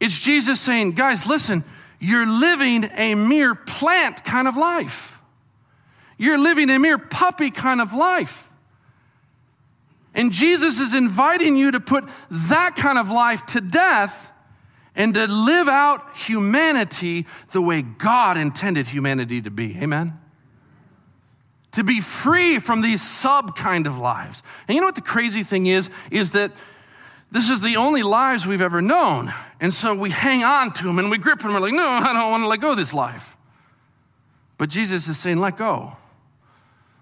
It's 0.00 0.20
Jesus 0.20 0.60
saying, 0.60 0.92
guys, 0.92 1.26
listen, 1.26 1.64
you're 2.00 2.26
living 2.26 2.90
a 2.96 3.14
mere 3.14 3.54
plant 3.54 4.24
kind 4.24 4.48
of 4.48 4.56
life. 4.56 5.22
You're 6.18 6.38
living 6.38 6.70
a 6.70 6.78
mere 6.78 6.98
puppy 6.98 7.50
kind 7.50 7.80
of 7.80 7.92
life. 7.92 8.48
And 10.14 10.32
Jesus 10.32 10.78
is 10.78 10.94
inviting 10.94 11.56
you 11.56 11.72
to 11.72 11.80
put 11.80 12.08
that 12.30 12.76
kind 12.76 12.98
of 12.98 13.10
life 13.10 13.46
to 13.46 13.60
death 13.60 14.32
and 14.94 15.14
to 15.14 15.26
live 15.26 15.68
out 15.68 16.16
humanity 16.16 17.26
the 17.52 17.62
way 17.62 17.82
God 17.82 18.36
intended 18.36 18.88
humanity 18.88 19.40
to 19.42 19.50
be. 19.50 19.76
Amen? 19.80 20.18
To 21.72 21.84
be 21.84 22.00
free 22.00 22.58
from 22.58 22.82
these 22.82 23.00
sub 23.00 23.56
kind 23.56 23.86
of 23.86 23.98
lives. 23.98 24.42
And 24.68 24.74
you 24.74 24.80
know 24.80 24.88
what 24.88 24.94
the 24.94 25.00
crazy 25.00 25.42
thing 25.42 25.66
is? 25.66 25.90
Is 26.10 26.32
that 26.32 26.52
this 27.30 27.48
is 27.48 27.62
the 27.62 27.76
only 27.76 28.02
lives 28.02 28.46
we've 28.46 28.60
ever 28.60 28.82
known. 28.82 29.32
And 29.58 29.72
so 29.72 29.98
we 29.98 30.10
hang 30.10 30.44
on 30.44 30.70
to 30.74 30.84
them 30.84 30.98
and 30.98 31.10
we 31.10 31.16
grip 31.16 31.38
them. 31.38 31.54
We're 31.54 31.60
like, 31.60 31.72
no, 31.72 31.82
I 32.02 32.12
don't 32.12 32.30
want 32.30 32.42
to 32.42 32.48
let 32.48 32.60
go 32.60 32.72
of 32.72 32.76
this 32.76 32.92
life. 32.92 33.38
But 34.58 34.68
Jesus 34.68 35.08
is 35.08 35.18
saying, 35.18 35.40
let 35.40 35.56
go. 35.56 35.92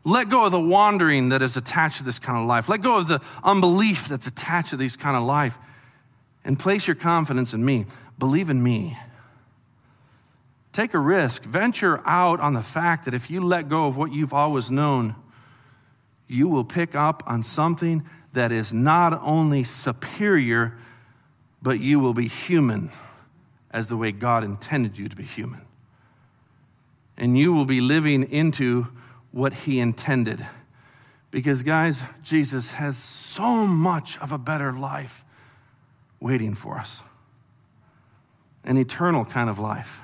Let 0.05 0.31
go 0.31 0.47
of 0.47 0.53
the 0.53 0.61
wandering 0.61 1.31
that 1.31 1.43
is 1.43 1.57
attached 1.57 1.99
to 1.99 2.05
this 2.05 2.19
kind 2.19 2.39
of 2.39 2.47
life. 2.47 2.69
Let 2.69 2.81
go 2.81 2.99
of 2.99 3.09
the 3.09 3.23
unbelief 3.43 4.09
that's 4.09 4.29
attached 4.29 4.71
to 4.71 4.77
this 4.77 4.97
kind 4.97 5.17
of 5.17 5.25
life. 5.25 5.59
And 6.45 6.59
place 6.59 6.87
your 6.87 6.95
confidence 6.95 7.53
in 7.53 7.65
me. 7.65 7.85
Believe 8.19 8.49
in 8.49 8.63
me. 8.63 8.97
Take 10.81 10.95
a 10.95 10.99
risk. 10.99 11.43
Venture 11.45 12.01
out 12.07 12.41
on 12.41 12.55
the 12.55 12.63
fact 12.63 13.05
that 13.05 13.13
if 13.13 13.31
you 13.31 13.43
let 13.43 13.69
go 13.69 13.85
of 13.85 13.99
what 13.99 14.15
you've 14.15 14.33
always 14.33 14.71
known, 14.71 15.15
you 16.27 16.49
will 16.49 16.65
pick 16.65 16.95
up 16.95 17.23
on 17.27 17.43
something 17.43 18.03
that 18.33 18.51
is 18.51 18.73
not 18.73 19.21
only 19.23 19.63
superior, 19.63 20.79
but 21.61 21.81
you 21.81 22.01
will 22.01 22.15
be 22.15 22.29
human 22.29 22.89
as 23.71 23.89
the 23.89 23.97
way 23.99 24.11
God 24.11 24.43
intended 24.43 24.97
you 24.97 25.07
to 25.11 25.15
be 25.15 25.23
human. 25.23 25.61
And 27.19 27.37
you 27.37 27.53
will 27.53 27.67
be 27.67 27.83
living 27.83 28.23
into 28.23 28.87
what 29.33 29.53
he 29.53 29.81
intended. 29.81 30.47
Because, 31.31 31.63
guys, 31.63 32.05
Jesus 32.23 32.71
has 32.71 32.97
so 32.97 33.67
much 33.67 34.19
of 34.21 34.33
a 34.33 34.39
better 34.39 34.73
life 34.73 35.27
waiting 36.21 36.55
for 36.55 36.79
us 36.79 37.03
an 38.65 38.79
eternal 38.79 39.27
kind 39.27 39.51
of 39.51 39.59
life, 39.59 40.03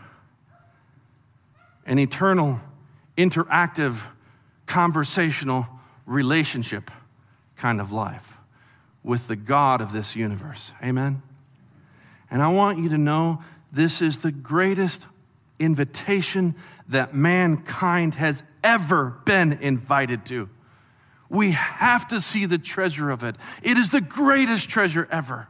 an 1.87 1.99
eternal, 1.99 2.59
interactive, 3.17 4.07
conversational 4.67 5.67
relationship 6.05 6.91
kind 7.57 7.81
of 7.81 7.93
life 7.93 8.39
with 9.03 9.29
the 9.29 9.37
God 9.37 9.81
of 9.81 9.93
this 9.93 10.17
universe. 10.17 10.73
Amen? 10.83 11.23
And 12.31 12.43
I 12.43 12.49
want 12.49 12.79
you 12.79 12.89
to 12.91 12.99
know 12.99 13.43
this 13.73 14.03
is 14.03 14.19
the 14.19 14.33
greatest 14.33 15.07
invitation 15.59 16.55
that 16.89 17.15
mankind 17.15 18.17
has 18.17 18.45
ever 18.63 19.19
been 19.25 19.53
invited 19.53 20.27
to. 20.27 20.49
We 21.29 21.53
have 21.53 22.07
to 22.09 22.21
see 22.21 22.47
the 22.47 22.59
treasure 22.59 23.11
of 23.11 23.23
it. 23.23 23.37
It 23.63 23.79
is 23.79 23.91
the 23.91 24.01
greatest 24.01 24.69
treasure 24.69 25.09
ever. 25.11 25.49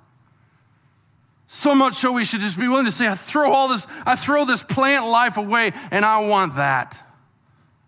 So 1.46 1.74
much 1.74 1.94
so 1.94 2.12
we 2.12 2.24
should 2.24 2.40
just 2.40 2.58
be 2.58 2.68
willing 2.68 2.86
to 2.86 2.92
say, 2.92 3.06
I 3.06 3.14
throw 3.14 3.52
all 3.52 3.68
this, 3.68 3.86
I 4.04 4.16
throw 4.16 4.44
this 4.44 4.62
plant 4.62 5.06
life 5.06 5.36
away 5.36 5.72
and 5.90 6.04
I 6.04 6.28
want 6.28 6.56
that. 6.56 7.02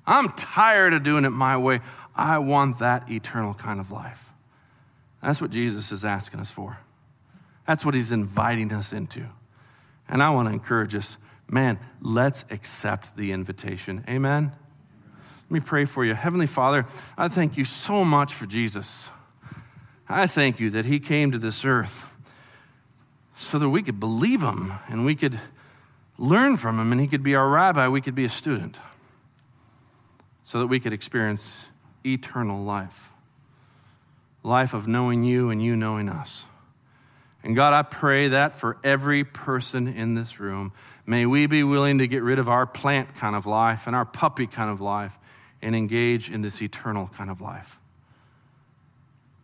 I'm 0.07 0.29
tired 0.31 0.95
of 0.95 1.03
doing 1.03 1.25
it 1.25 1.31
my 1.31 1.57
way. 1.57 1.81
I 2.15 2.39
want 2.39 2.79
that 2.79 3.11
eternal 3.11 3.55
kind 3.55 3.81
of 3.81 3.91
life. 3.91 4.33
That's 5.23 5.41
what 5.41 5.51
Jesus 5.51 5.93
is 5.93 6.05
asking 6.05 6.41
us 6.41 6.51
for. 6.51 6.79
That's 7.67 7.85
what 7.85 7.95
he's 7.95 8.13
inviting 8.13 8.73
us 8.73 8.93
into. 8.93 9.25
And 10.09 10.23
I 10.23 10.31
want 10.31 10.49
to 10.49 10.55
encourage 10.55 10.95
us 10.95 11.19
man, 11.51 11.79
let's 12.01 12.45
accept 12.51 13.17
the 13.17 13.33
invitation. 13.33 14.05
Amen. 14.09 14.53
Let 15.45 15.51
me 15.51 15.61
pray 15.61 15.87
for 15.87 16.05
you. 16.05 16.15
Heavenly 16.15 16.47
Father, 16.47 16.85
I 17.17 17.29
thank 17.29 17.57
you 17.57 17.65
so 17.65 18.05
much 18.05 18.35
for 18.35 18.47
Jesus. 18.47 19.11
I 20.09 20.27
thank 20.27 20.61
you 20.61 20.71
that 20.71 20.85
he 20.85 21.01
came 21.01 21.31
to 21.31 21.39
this 21.39 21.65
earth 21.65 22.18
so 23.39 23.59
that 23.59 23.69
we 23.69 23.83
could 23.83 24.01
believe 24.01 24.43
him 24.43 24.73
and 24.89 25.07
we 25.07 25.15
could 25.15 25.39
learn 26.19 26.57
from 26.57 26.79
him 26.79 26.91
and 26.91 27.01
he 27.01 27.07
could 27.07 27.23
be 27.23 27.37
our 27.37 27.49
rabbi, 27.49 27.87
we 27.89 28.01
could 28.01 28.17
be 28.17 28.25
a 28.25 28.29
student, 28.29 28.79
so 30.43 30.59
that 30.59 30.67
we 30.67 30.81
could 30.81 30.93
experience 30.93 31.67
eternal 32.05 32.63
life 32.63 33.13
life 34.43 34.73
of 34.73 34.89
knowing 34.89 35.25
you 35.25 35.51
and 35.51 35.63
you 35.63 35.77
knowing 35.77 36.09
us. 36.09 36.47
And 37.43 37.55
God, 37.55 37.75
I 37.75 37.83
pray 37.83 38.29
that 38.29 38.55
for 38.55 38.79
every 38.83 39.25
person 39.25 39.87
in 39.87 40.15
this 40.15 40.41
room. 40.41 40.73
May 41.07 41.27
we 41.27 41.47
be 41.47 41.63
willing 41.63 41.99
to 41.99 42.09
get 42.09 42.23
rid 42.23 42.39
of 42.39 42.49
our 42.49 42.67
plant 42.67 43.15
kind 43.15 43.37
of 43.37 43.47
life 43.47 43.87
and 43.87 43.95
our 43.95 44.07
puppy 44.07 44.47
kind 44.47 44.71
of 44.71 44.81
life 44.81 45.19
and 45.61 45.77
engage 45.77 46.31
in 46.31 46.41
this 46.41 46.63
eternal 46.63 47.11
kind 47.15 47.31
of 47.31 47.41
life. 47.41 47.81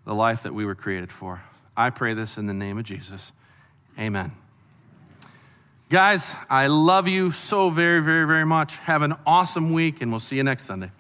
The 0.05 0.15
life 0.15 0.45
that 0.45 0.55
we 0.55 0.65
were 0.65 0.75
created 0.75 1.13
for. 1.13 1.43
I 1.77 1.91
pray 1.91 2.15
this 2.15 2.39
in 2.39 2.47
the 2.47 2.55
name 2.55 2.79
of 2.79 2.85
Jesus. 2.85 3.33
Amen. 3.99 4.33
Guys, 5.89 6.35
I 6.51 6.67
love 6.67 7.07
you 7.07 7.31
so 7.31 7.71
very, 7.71 8.03
very, 8.03 8.27
very 8.27 8.45
much. 8.45 8.79
Have 8.81 9.03
an 9.03 9.15
awesome 9.27 9.73
week, 9.73 10.01
and 10.01 10.11
we'll 10.11 10.21
see 10.21 10.37
you 10.37 10.43
next 10.43 10.65
Sunday. 10.65 10.91